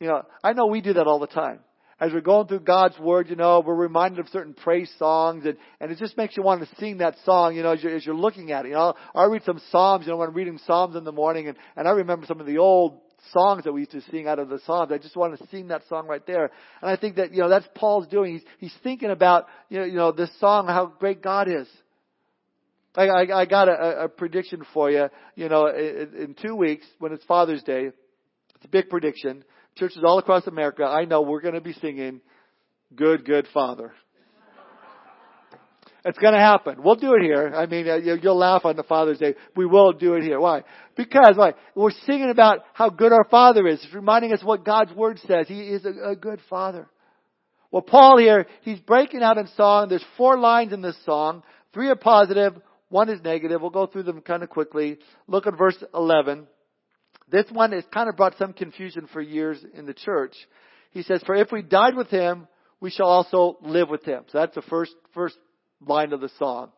[0.00, 1.60] You know, I know we do that all the time.
[2.00, 5.56] As we're going through God's Word, you know, we're reminded of certain praise songs and,
[5.80, 8.04] and it just makes you want to sing that song, you know, as you're, as
[8.04, 8.70] you're looking at it.
[8.70, 11.46] You know, I read some Psalms, you know, when I'm reading Psalms in the morning
[11.46, 12.98] and, and I remember some of the old
[13.32, 14.90] songs that we used to sing out of the Psalms.
[14.90, 16.50] I just want to sing that song right there.
[16.80, 18.32] And I think that, you know, that's Paul's doing.
[18.32, 21.68] He's, he's thinking about, you know, you know, this song, how great God is.
[22.94, 25.08] I, I, I got a, a prediction for you.
[25.34, 27.90] You know, in, in two weeks when it's Father's Day,
[28.56, 29.44] it's a big prediction.
[29.76, 32.20] Churches all across America, I know we're going to be singing
[32.94, 33.92] "Good, Good Father."
[36.04, 36.82] It's going to happen.
[36.82, 37.52] We'll do it here.
[37.54, 39.36] I mean, uh, you'll laugh on the Father's Day.
[39.54, 40.40] We will do it here.
[40.40, 40.64] Why?
[40.96, 41.54] Because why?
[41.76, 43.82] We're singing about how good our Father is.
[43.84, 45.46] It's reminding us what God's Word says.
[45.46, 46.88] He is a, a good Father.
[47.70, 49.88] Well, Paul here, he's breaking out in song.
[49.88, 51.44] There's four lines in this song.
[51.72, 52.54] Three are positive,
[52.92, 53.62] one is negative.
[53.62, 54.98] We'll go through them kind of quickly.
[55.26, 56.46] Look at verse 11.
[57.30, 60.34] This one has kind of brought some confusion for years in the church.
[60.90, 62.46] He says, For if we died with him,
[62.80, 64.24] we shall also live with him.
[64.28, 65.36] So that's the first, first
[65.80, 66.70] line of the song.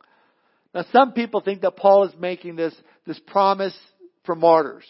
[0.73, 2.75] Now some people think that Paul is making this,
[3.07, 3.77] this promise
[4.25, 4.85] for martyrs.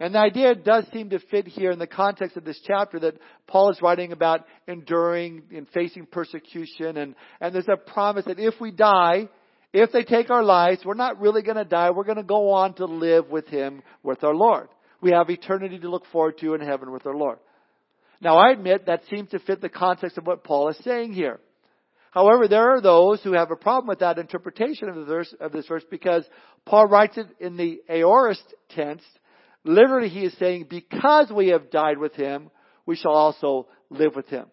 [0.00, 3.16] And the idea does seem to fit here in the context of this chapter that
[3.46, 8.60] Paul is writing about enduring and facing persecution and, and there's a promise that if
[8.60, 9.28] we die,
[9.72, 11.90] if they take our lives, we're not really going to die.
[11.90, 14.68] We're going to go on to live with Him, with our Lord.
[15.00, 17.38] We have eternity to look forward to in heaven with our Lord.
[18.20, 21.38] Now I admit that seems to fit the context of what Paul is saying here.
[22.10, 25.66] However, there are those who have a problem with that interpretation of, verse, of this
[25.66, 26.24] verse because
[26.64, 29.02] Paul writes it in the aorist tense,
[29.64, 32.50] Literally, he is saying, because we have died with him,
[32.86, 34.46] we shall also live with him.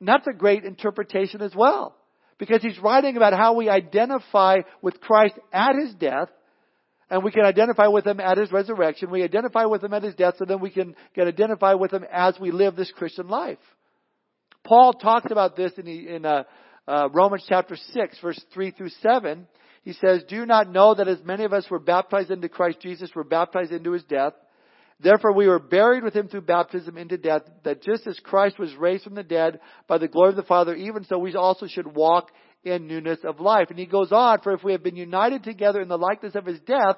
[0.00, 1.94] And that's a great interpretation as well.
[2.38, 6.28] Because he's writing about how we identify with Christ at his death,
[7.10, 9.10] and we can identify with him at his resurrection.
[9.10, 12.04] We identify with him at his death, so then we can get identify with him
[12.10, 13.58] as we live this Christian life.
[14.64, 16.44] Paul talks about this in, in uh,
[16.86, 19.46] uh, Romans chapter 6, verse 3 through 7.
[19.82, 22.80] He says, Do you not know that as many of us were baptized into Christ
[22.80, 24.34] Jesus were baptized into his death?
[25.00, 28.74] Therefore we were buried with him through baptism into death, that just as Christ was
[28.74, 31.94] raised from the dead by the glory of the Father, even so we also should
[31.94, 32.30] walk
[32.64, 33.68] in newness of life.
[33.70, 36.46] And he goes on, for if we have been united together in the likeness of
[36.46, 36.96] his death,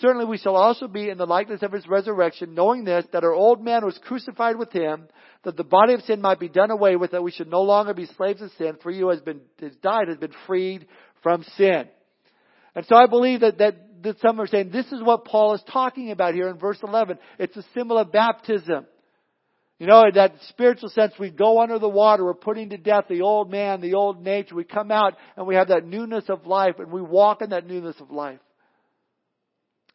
[0.00, 3.34] certainly we shall also be in the likeness of his resurrection, knowing this, that our
[3.34, 5.08] old man was crucified with him,
[5.42, 7.94] that the body of sin might be done away with, that we should no longer
[7.94, 10.86] be slaves of sin, for you has been, has died, has been freed
[11.22, 11.88] from sin.
[12.76, 15.62] And so I believe that, that, that some are saying this is what Paul is
[15.72, 17.18] talking about here in verse 11.
[17.38, 18.86] It's a symbol of baptism.
[19.78, 23.06] You know, in that spiritual sense, we go under the water, we're putting to death
[23.08, 24.54] the old man, the old nature.
[24.54, 27.66] We come out and we have that newness of life and we walk in that
[27.66, 28.38] newness of life.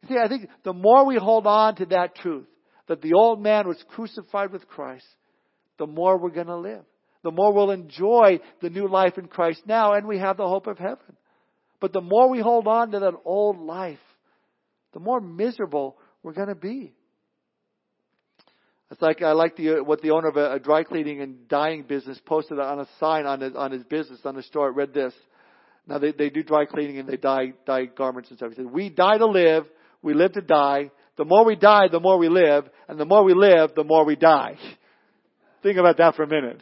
[0.07, 2.47] See, I think the more we hold on to that truth,
[2.87, 5.05] that the old man was crucified with Christ,
[5.77, 6.83] the more we're going to live.
[7.23, 10.67] The more we'll enjoy the new life in Christ now and we have the hope
[10.67, 11.17] of heaven.
[11.79, 13.99] But the more we hold on to that old life,
[14.93, 16.93] the more miserable we're going to be.
[18.91, 21.47] It's like I like the uh, what the owner of a, a dry cleaning and
[21.47, 24.69] dyeing business posted on a sign on his on his business on the store.
[24.69, 25.13] It read this.
[25.85, 28.49] Now they they do dry cleaning and they dye dye garments and stuff.
[28.49, 29.65] He said, "We die to live,
[30.01, 30.89] we live to die.
[31.17, 34.05] The more we die, the more we live, and the more we live, the more
[34.05, 34.57] we die."
[35.61, 36.59] Think about that for a minute.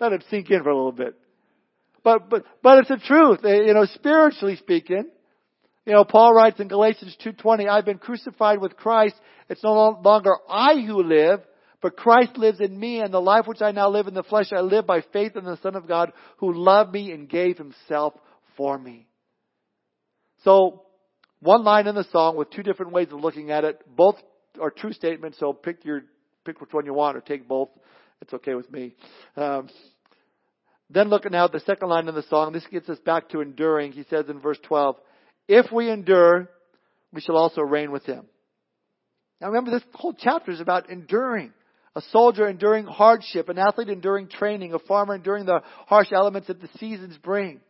[0.00, 1.14] Let it sink in for a little bit.
[2.04, 3.40] But, but, but it's the truth.
[3.44, 5.04] Eh, you know, spiritually speaking,
[5.84, 9.14] you know, Paul writes in Galatians 2.20, I've been crucified with Christ.
[9.48, 11.40] It's no longer I who live,
[11.80, 14.48] but Christ lives in me, and the life which I now live in the flesh,
[14.52, 18.14] I live by faith in the Son of God, who loved me and gave himself
[18.56, 19.06] for me.
[20.44, 20.82] So,
[21.40, 23.80] one line in the song with two different ways of looking at it.
[23.96, 24.16] Both
[24.60, 26.02] are true statements, so pick your,
[26.44, 27.70] pick which one you want, or take both.
[28.20, 28.94] It's okay with me.
[29.36, 29.68] Um,
[30.90, 33.40] then looking now at the second line of the song, this gets us back to
[33.40, 33.92] enduring.
[33.92, 34.96] He says in verse 12,
[35.46, 36.48] if we endure,
[37.12, 38.24] we shall also reign with him.
[39.40, 41.52] Now remember this whole chapter is about enduring.
[41.96, 46.60] A soldier enduring hardship, an athlete enduring training, a farmer enduring the harsh elements that
[46.60, 47.60] the seasons bring.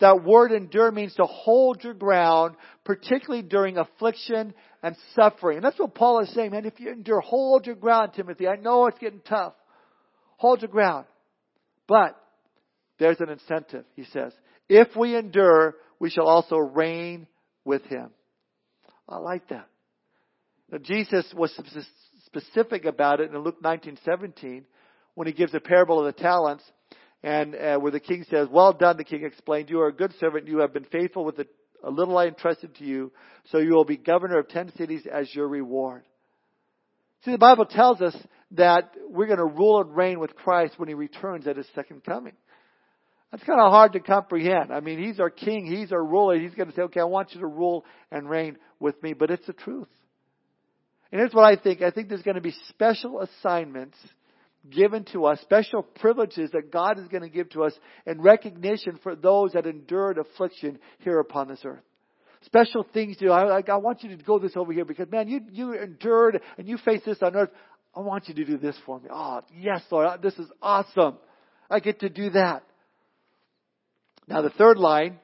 [0.00, 5.58] That word endure means to hold your ground, particularly during affliction and suffering.
[5.58, 6.64] And that's what Paul is saying, man.
[6.64, 8.48] If you endure, hold your ground, Timothy.
[8.48, 9.54] I know it's getting tough.
[10.38, 11.06] Hold your ground.
[11.86, 12.16] But
[13.02, 14.32] there's an incentive, he says.
[14.68, 17.26] If we endure, we shall also reign
[17.64, 18.10] with him.
[19.08, 19.66] I like that.
[20.70, 21.52] Now, Jesus was
[22.26, 24.64] specific about it in Luke 19:17
[25.14, 26.62] when he gives the parable of the talents
[27.24, 30.14] and uh, where the king says, "Well done," the king explained, "You are a good
[30.20, 30.46] servant.
[30.46, 31.48] You have been faithful with the,
[31.82, 33.10] a little I entrusted to you,
[33.50, 36.04] so you will be governor of ten cities as your reward."
[37.24, 38.16] See, the Bible tells us
[38.52, 42.04] that we're going to rule and reign with Christ when he returns at his second
[42.04, 42.34] coming.
[43.32, 44.70] That's kind of hard to comprehend.
[44.70, 46.38] I mean, he's our king, he's our ruler.
[46.38, 49.30] He's going to say, okay, I want you to rule and reign with me, but
[49.30, 49.88] it's the truth.
[51.10, 51.80] And here's what I think.
[51.80, 53.96] I think there's going to be special assignments
[54.70, 57.72] given to us, special privileges that God is going to give to us
[58.06, 61.82] in recognition for those that endured affliction here upon this earth.
[62.44, 63.32] Special things to do.
[63.32, 66.68] I, I want you to go this over here because man, you, you endured and
[66.68, 67.50] you faced this on earth.
[67.94, 69.08] I want you to do this for me.
[69.10, 71.16] Oh, yes, Lord, this is awesome.
[71.70, 72.62] I get to do that.
[74.32, 75.18] Now the third line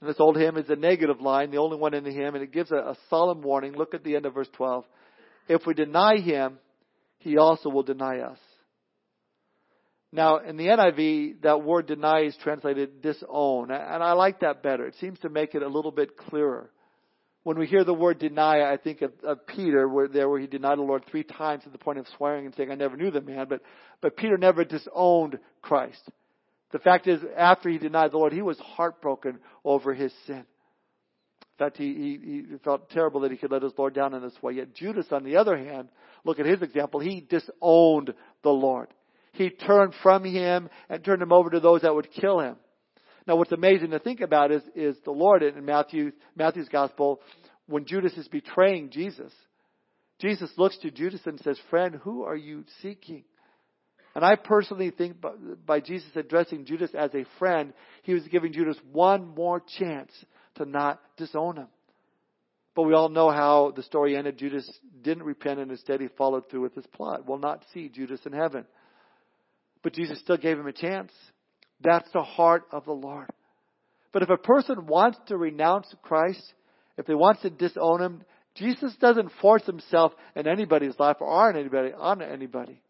[0.00, 2.44] in this old hymn is a negative line, the only one in the hymn, and
[2.44, 3.72] it gives a, a solemn warning.
[3.72, 4.84] Look at the end of verse 12.
[5.48, 6.58] If we deny him,
[7.18, 8.38] he also will deny us.
[10.12, 14.86] Now, in the NIV, that word deny is translated disown, and I like that better.
[14.86, 16.70] It seems to make it a little bit clearer.
[17.42, 20.46] When we hear the word deny, I think of, of Peter, where there where he
[20.46, 23.10] denied the Lord three times to the point of swearing and saying, "I never knew
[23.10, 23.62] the man." But
[24.00, 26.08] but Peter never disowned Christ.
[26.74, 30.38] The fact is, after he denied the Lord, he was heartbroken over his sin.
[30.38, 34.22] In fact, he, he, he felt terrible that he could let his Lord down in
[34.22, 34.54] this way.
[34.54, 35.88] Yet Judas, on the other hand,
[36.24, 36.98] look at his example.
[36.98, 38.12] He disowned
[38.42, 38.88] the Lord.
[39.30, 42.56] He turned from him and turned him over to those that would kill him.
[43.24, 47.20] Now, what's amazing to think about is, is the Lord in Matthew, Matthew's gospel,
[47.68, 49.32] when Judas is betraying Jesus,
[50.20, 53.22] Jesus looks to Judas and says, Friend, who are you seeking?
[54.14, 55.16] And I personally think
[55.66, 57.72] by, Jesus addressing Judas as a friend,
[58.04, 60.12] he was giving Judas one more chance
[60.56, 61.68] to not disown him.
[62.76, 64.38] But we all know how the story ended.
[64.38, 64.68] Judas
[65.02, 67.26] didn't repent and instead he followed through with his plot.
[67.26, 68.66] We'll not see Judas in heaven.
[69.82, 71.12] But Jesus still gave him a chance.
[71.80, 73.28] That's the heart of the Lord.
[74.12, 76.54] But if a person wants to renounce Christ,
[76.96, 78.22] if they want to disown him,
[78.54, 82.80] Jesus doesn't force himself in anybody's life or on anybody, on anybody.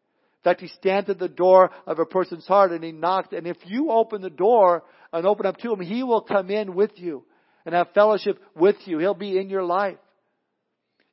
[0.45, 3.29] Fact, he stands at the door of a person's heart and he knocks.
[3.33, 6.75] And if you open the door and open up to him, he will come in
[6.75, 7.25] with you
[7.65, 8.99] and have fellowship with you.
[8.99, 9.97] He'll be in your life.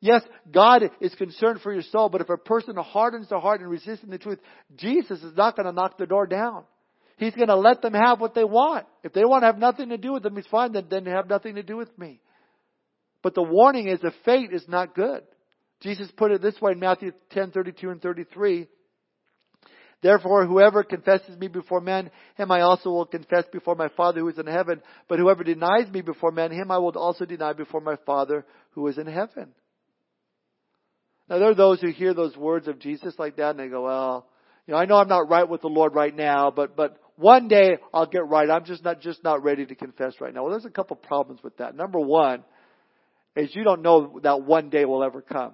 [0.02, 3.70] Yes, God is concerned for your soul, but if a person hardens their heart and
[3.70, 4.40] resists the truth,
[4.76, 6.64] Jesus is not going to knock the door down.
[7.18, 8.88] He's going to let them have what they want.
[9.04, 11.30] If they want to have nothing to do with them, he's fine, then, then have
[11.30, 12.20] nothing to do with me.
[13.22, 15.22] But the warning is the fate is not good.
[15.82, 18.68] Jesus put it this way in Matthew 10, 32 and 33.
[20.02, 24.30] Therefore, whoever confesses me before men, him I also will confess before my Father who
[24.30, 24.82] is in heaven.
[25.08, 28.88] But whoever denies me before men, him I will also deny before my Father who
[28.88, 29.50] is in heaven.
[31.30, 33.84] Now, there are those who hear those words of Jesus like that and they go,
[33.84, 34.28] well,
[34.66, 37.48] you know, I know I'm not right with the Lord right now, but, but one
[37.48, 38.50] day I'll get right.
[38.50, 40.44] I'm just not, just not ready to confess right now.
[40.44, 41.76] Well, there's a couple problems with that.
[41.76, 42.44] Number one
[43.36, 45.54] is you don't know that one day will ever come.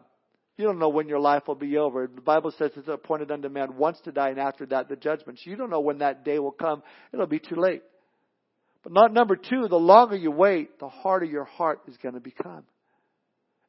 [0.58, 2.08] You don't know when your life will be over.
[2.08, 5.40] The Bible says it's appointed unto man once to die and after that the judgment.
[5.40, 6.82] So you don't know when that day will come.
[7.14, 7.84] It'll be too late.
[8.84, 12.22] But not number two, the longer you wait, the harder your heart is going to
[12.22, 12.64] become.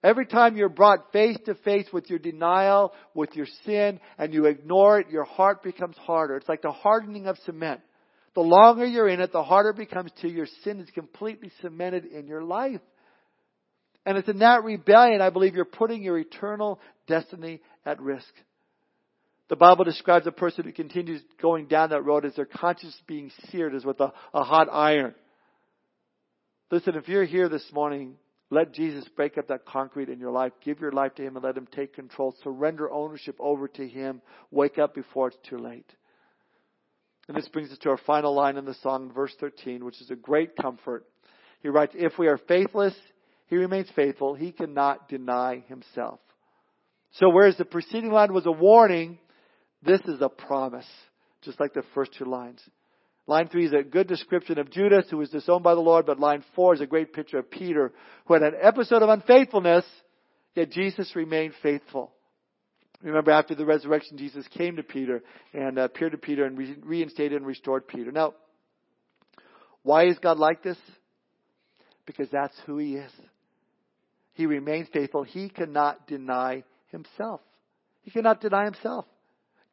[0.02, 4.46] Every time you're brought face to face with your denial, with your sin, and you
[4.46, 6.36] ignore it, your heart becomes harder.
[6.36, 7.80] It's like the hardening of cement.
[8.34, 12.04] The longer you're in it, the harder it becomes till your sin is completely cemented
[12.06, 12.80] in your life.
[14.06, 18.32] And it's in that rebellion, I believe, you're putting your eternal destiny at risk.
[19.48, 23.30] The Bible describes a person who continues going down that road as their conscience being
[23.50, 25.14] seared as with a, a hot iron.
[26.70, 28.16] Listen, if you're here this morning
[28.50, 30.52] let Jesus break up that concrete in your life.
[30.64, 32.34] Give your life to Him and let Him take control.
[32.42, 34.22] Surrender ownership over to Him.
[34.50, 35.90] Wake up before it's too late.
[37.28, 40.10] And this brings us to our final line in the song, verse 13, which is
[40.10, 41.04] a great comfort.
[41.60, 42.94] He writes, If we are faithless,
[43.48, 44.34] He remains faithful.
[44.34, 46.20] He cannot deny Himself.
[47.12, 49.18] So whereas the preceding line was a warning,
[49.82, 50.86] this is a promise,
[51.42, 52.60] just like the first two lines.
[53.26, 56.18] Line three is a good description of Judas, who was disowned by the Lord, but
[56.18, 57.92] line four is a great picture of Peter,
[58.26, 59.84] who had an episode of unfaithfulness,
[60.54, 62.12] yet Jesus remained faithful.
[63.02, 65.22] Remember, after the resurrection, Jesus came to Peter
[65.52, 68.10] and uh, appeared to Peter and reinstated and restored Peter.
[68.10, 68.34] Now,
[69.82, 70.78] why is God like this?
[72.06, 73.12] Because that's who He is.
[74.38, 75.24] He remains faithful.
[75.24, 76.62] He cannot deny
[76.92, 77.40] Himself.
[78.02, 79.04] He cannot deny Himself.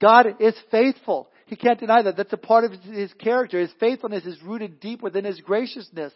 [0.01, 1.29] God is faithful.
[1.45, 2.17] He can't deny that.
[2.17, 3.59] That's a part of his character.
[3.59, 6.13] His faithfulness is rooted deep within his graciousness.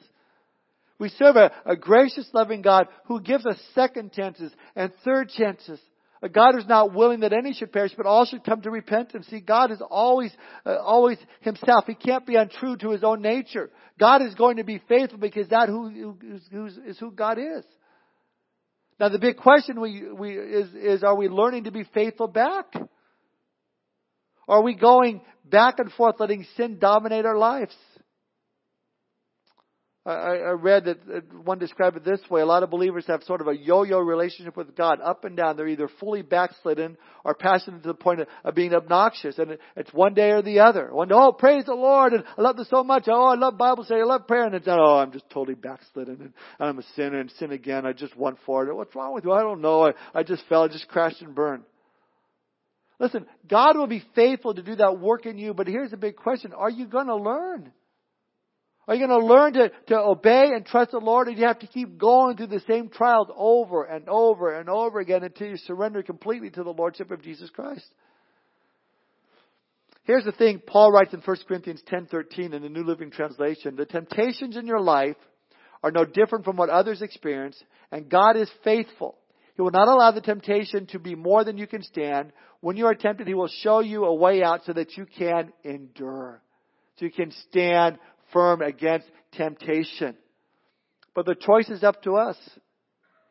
[0.97, 5.79] We serve a, a gracious, loving God who gives us second chances and third chances.
[6.23, 9.27] A God who's not willing that any should perish, but all should come to repentance.
[9.27, 10.33] See, God is always,
[10.65, 11.85] uh, always Himself.
[11.85, 13.69] He can't be untrue to His own nature.
[13.99, 16.17] God is going to be faithful because that who,
[16.51, 17.63] who is, is who God is.
[18.99, 22.65] Now, the big question we, we is, is: Are we learning to be faithful back?
[24.47, 27.75] Are we going back and forth letting sin dominate our lives?
[30.05, 32.41] I, I read that one described it this way.
[32.41, 35.57] A lot of believers have sort of a yo-yo relationship with God, up and down.
[35.57, 39.37] They're either fully backslidden or passionate to the point of, of being obnoxious.
[39.37, 40.93] And it, it's one day or the other.
[40.93, 43.03] One day, oh, praise the Lord, and I love this so much.
[43.07, 44.45] Oh, I love Bible study, I love prayer.
[44.45, 47.85] And it's oh, I'm just totally backslidden, and I'm a sinner, and sin again.
[47.85, 48.73] I just want for it.
[48.73, 49.33] What's wrong with you?
[49.33, 49.87] I don't know.
[49.87, 50.63] I, I just fell.
[50.63, 51.63] I just crashed and burned.
[52.99, 56.15] Listen, God will be faithful to do that work in you, but here's the big
[56.15, 56.53] question.
[56.53, 57.71] Are you going to learn?
[58.89, 61.45] Are you going to learn to, to obey and trust the Lord, or do you
[61.45, 65.49] have to keep going through the same trials over and over and over again until
[65.49, 67.85] you surrender completely to the Lordship of Jesus Christ?
[70.05, 73.85] Here's the thing Paul writes in 1 Corinthians 10:13 in the New Living Translation, the
[73.85, 75.17] temptations in your life
[75.83, 79.19] are no different from what others experience, and God is faithful.
[79.55, 82.33] He will not allow the temptation to be more than you can stand.
[82.61, 85.53] When you are tempted, He will show you a way out so that you can
[85.63, 86.41] endure.
[86.97, 87.99] So you can stand
[88.31, 90.15] firm against temptation.
[91.15, 92.37] But the choice is up to us.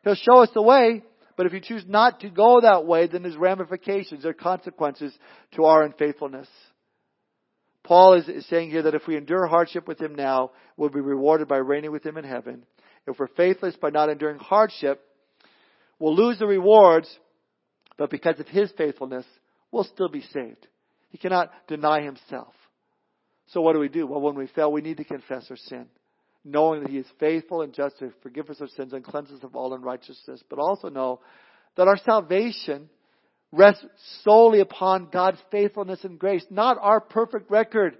[0.03, 1.03] He'll show us the way,
[1.35, 5.13] but if you choose not to go that way, then there's ramifications, there are consequences
[5.55, 6.47] to our unfaithfulness.
[7.83, 11.47] Paul is, saying here that if we endure hardship with him now, we'll be rewarded
[11.47, 12.65] by reigning with him in heaven.
[13.07, 15.01] If we're faithless by not enduring hardship,
[15.97, 17.09] we'll lose the rewards,
[17.97, 19.25] but because of his faithfulness,
[19.71, 20.67] we'll still be saved.
[21.09, 22.53] He cannot deny himself.
[23.53, 24.05] So what do we do?
[24.07, 25.87] Well, when we fail, we need to confess our sin.
[26.45, 29.43] knowing that He is faithful and just to forgive us our sins and cleanse us
[29.43, 31.19] of all unrighteousness, but also know
[31.75, 32.89] that our salvation
[33.51, 33.85] rests
[34.23, 37.97] solely upon God's faithfulness and grace, not our perfect record.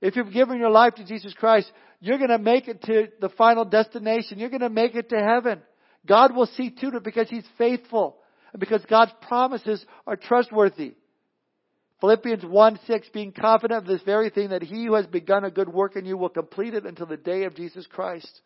[0.00, 3.28] If you've given your life to Jesus Christ, you're going to make it to the
[3.30, 4.38] final destination.
[4.38, 5.60] You're going to make it to heaven.
[6.06, 8.16] God will see to it because He's faithful
[8.52, 10.94] and because God's promises are trustworthy.
[12.00, 15.50] Philippians 1 6, being confident of this very thing, that he who has begun a
[15.50, 18.40] good work in you will complete it until the day of Jesus Christ.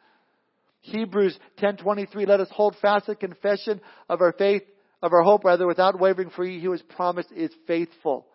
[0.81, 4.63] Hebrews 10:23 let us hold fast the confession of our faith
[5.03, 8.27] of our hope rather without wavering for he who has promised is faithful.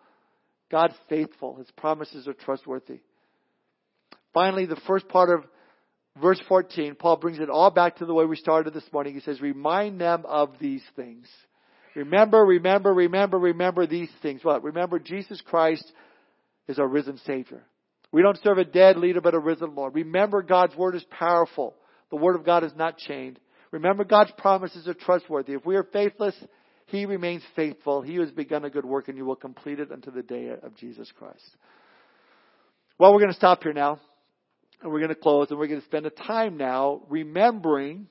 [0.70, 1.56] God's faithful.
[1.56, 3.00] His promises are trustworthy.
[4.32, 5.44] Finally, the first part of
[6.20, 9.14] verse 14, Paul brings it all back to the way we started this morning.
[9.14, 11.26] He says, remind them of these things.
[11.94, 14.44] Remember, remember, remember, remember these things.
[14.44, 14.62] What?
[14.62, 15.84] Remember Jesus Christ
[16.68, 17.62] is our risen Savior.
[18.12, 19.94] We don't serve a dead leader, but a risen Lord.
[19.94, 21.74] Remember God's Word is powerful.
[22.10, 23.38] The Word of God is not chained.
[23.70, 25.52] Remember God's promises are trustworthy.
[25.52, 26.34] If we are faithless,
[26.86, 28.02] He remains faithful.
[28.02, 30.76] He has begun a good work and you will complete it unto the day of
[30.76, 31.56] Jesus Christ.
[32.98, 34.00] Well, we're going to stop here now.
[34.82, 38.06] And we're going to close and we're going to spend a time now remembering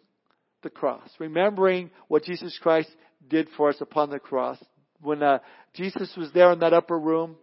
[0.61, 2.89] the cross, remembering what Jesus Christ
[3.27, 4.57] did for us upon the cross.
[5.01, 5.39] When uh,
[5.73, 7.35] Jesus was there in that upper room,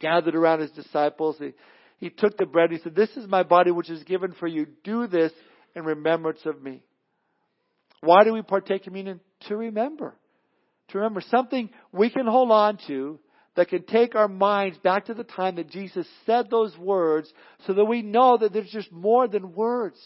[0.00, 1.52] gathered around his disciples, he,
[1.98, 2.70] he took the bread.
[2.70, 4.66] And he said, This is my body which is given for you.
[4.84, 5.32] Do this
[5.74, 6.82] in remembrance of me.
[8.00, 9.20] Why do we partake communion?
[9.48, 10.14] To remember.
[10.88, 13.18] To remember something we can hold on to
[13.54, 17.32] that can take our minds back to the time that Jesus said those words
[17.66, 19.98] so that we know that there's just more than words.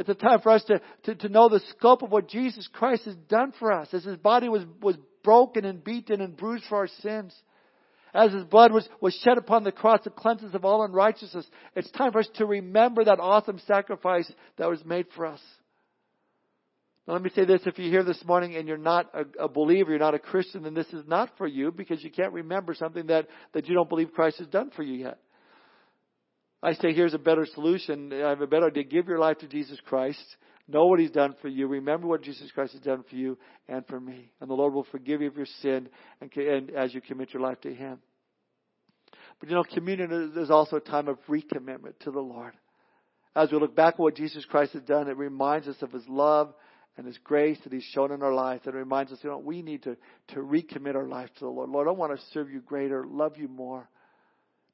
[0.00, 3.04] It's a time for us to, to, to know the scope of what Jesus Christ
[3.04, 6.78] has done for us as his body was, was broken and beaten and bruised for
[6.78, 7.36] our sins.
[8.14, 11.46] As his blood was, was shed upon the cross to cleanse us of all unrighteousness.
[11.76, 15.40] It's time for us to remember that awesome sacrifice that was made for us.
[17.06, 19.48] Now let me say this, if you're here this morning and you're not a, a,
[19.50, 22.72] believer, you're not a Christian, then this is not for you because you can't remember
[22.72, 25.18] something that, that you don't believe Christ has done for you yet.
[26.62, 28.12] I say here's a better solution.
[28.12, 28.84] I have a better idea.
[28.84, 30.22] Give your life to Jesus Christ.
[30.68, 31.66] Know what He's done for you.
[31.66, 33.38] Remember what Jesus Christ has done for you
[33.68, 34.30] and for me.
[34.40, 35.88] And the Lord will forgive you of your sin
[36.20, 37.98] and, and as you commit your life to Him.
[39.40, 42.52] But you know, communion is also a time of recommitment to the Lord.
[43.34, 46.06] As we look back at what Jesus Christ has done, it reminds us of His
[46.08, 46.52] love
[46.98, 48.66] and His grace that He's shown in our lives.
[48.66, 49.96] It reminds us, you know, we need to,
[50.28, 51.70] to recommit our life to the Lord.
[51.70, 53.88] Lord, I want to serve you greater, love you more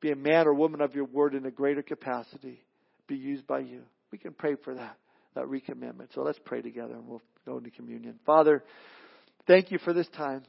[0.01, 2.63] be a man or woman of your word in a greater capacity,
[3.07, 3.83] be used by you.
[4.13, 4.97] We can pray for that,
[5.35, 6.15] that recommitment.
[6.15, 8.19] So let's pray together and we'll go into communion.
[8.25, 8.63] Father,
[9.47, 10.43] thank you for this time.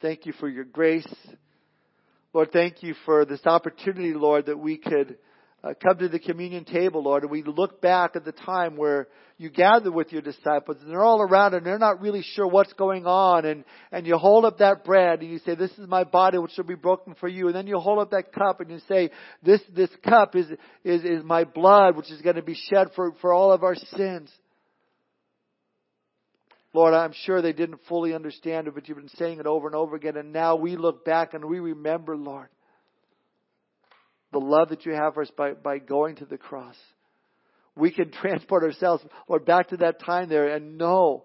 [0.00, 1.12] Thank you for your grace.
[2.32, 5.18] Lord, thank you for this opportunity, Lord, that we could
[5.62, 9.08] uh, come to the communion table, Lord, and we look back at the time where
[9.36, 12.72] you gather with your disciples and they're all around and they're not really sure what's
[12.74, 16.04] going on and, and you hold up that bread and you say, this is my
[16.04, 17.46] body which shall be broken for you.
[17.46, 19.10] And then you hold up that cup and you say,
[19.42, 20.46] this, this cup is,
[20.84, 23.74] is, is my blood which is going to be shed for, for all of our
[23.74, 24.30] sins.
[26.72, 29.74] Lord, I'm sure they didn't fully understand it, but you've been saying it over and
[29.74, 30.16] over again.
[30.16, 32.48] And now we look back and we remember, Lord
[34.32, 36.76] the love that you have for us by, by going to the cross.
[37.76, 41.24] We can transport ourselves, Lord, back to that time there and know,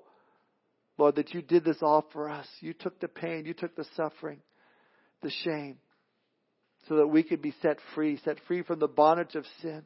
[0.98, 2.48] Lord, that you did this all for us.
[2.62, 4.40] You took the pain, you took the suffering,
[5.22, 5.78] the shame,
[6.88, 9.84] so that we could be set free, set free from the bondage of sin,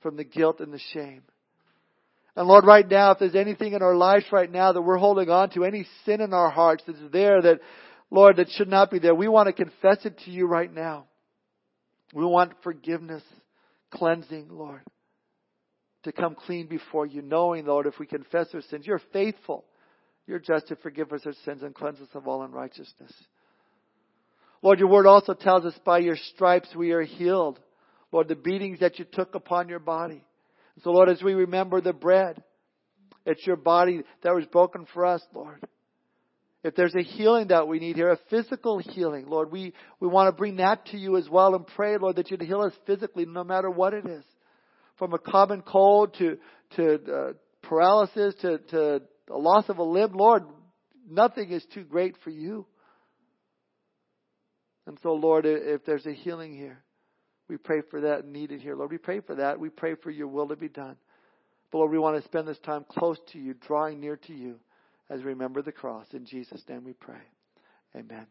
[0.00, 1.22] from the guilt and the shame.
[2.36, 5.30] And Lord, right now, if there's anything in our lives right now that we're holding
[5.30, 7.60] on to, any sin in our hearts that's there that,
[8.10, 11.06] Lord, that should not be there, we want to confess it to you right now.
[12.14, 13.24] We want forgiveness,
[13.90, 14.82] cleansing, Lord,
[16.04, 19.64] to come clean before you, knowing, Lord, if we confess our sins, you're faithful.
[20.26, 23.12] You're just to forgive us our sins and cleanse us of all unrighteousness.
[24.62, 27.58] Lord, your word also tells us by your stripes we are healed.
[28.12, 30.22] Lord, the beatings that you took upon your body.
[30.82, 32.42] So, Lord, as we remember the bread,
[33.26, 35.60] it's your body that was broken for us, Lord.
[36.64, 40.28] If there's a healing that we need here, a physical healing, Lord, we, we want
[40.28, 43.26] to bring that to you as well and pray, Lord, that you'd heal us physically
[43.26, 44.24] no matter what it is.
[44.98, 46.38] From a common cold to,
[46.76, 50.44] to uh, paralysis to, to a loss of a limb, Lord,
[51.06, 52.64] nothing is too great for you.
[54.86, 56.82] And so, Lord, if there's a healing here,
[57.46, 58.74] we pray for that needed here.
[58.74, 59.60] Lord, we pray for that.
[59.60, 60.96] We pray for your will to be done.
[61.70, 64.60] But Lord, we want to spend this time close to you, drawing near to you
[65.10, 66.14] as we remember the cross.
[66.14, 67.22] In Jesus' name we pray.
[67.96, 68.26] Amen.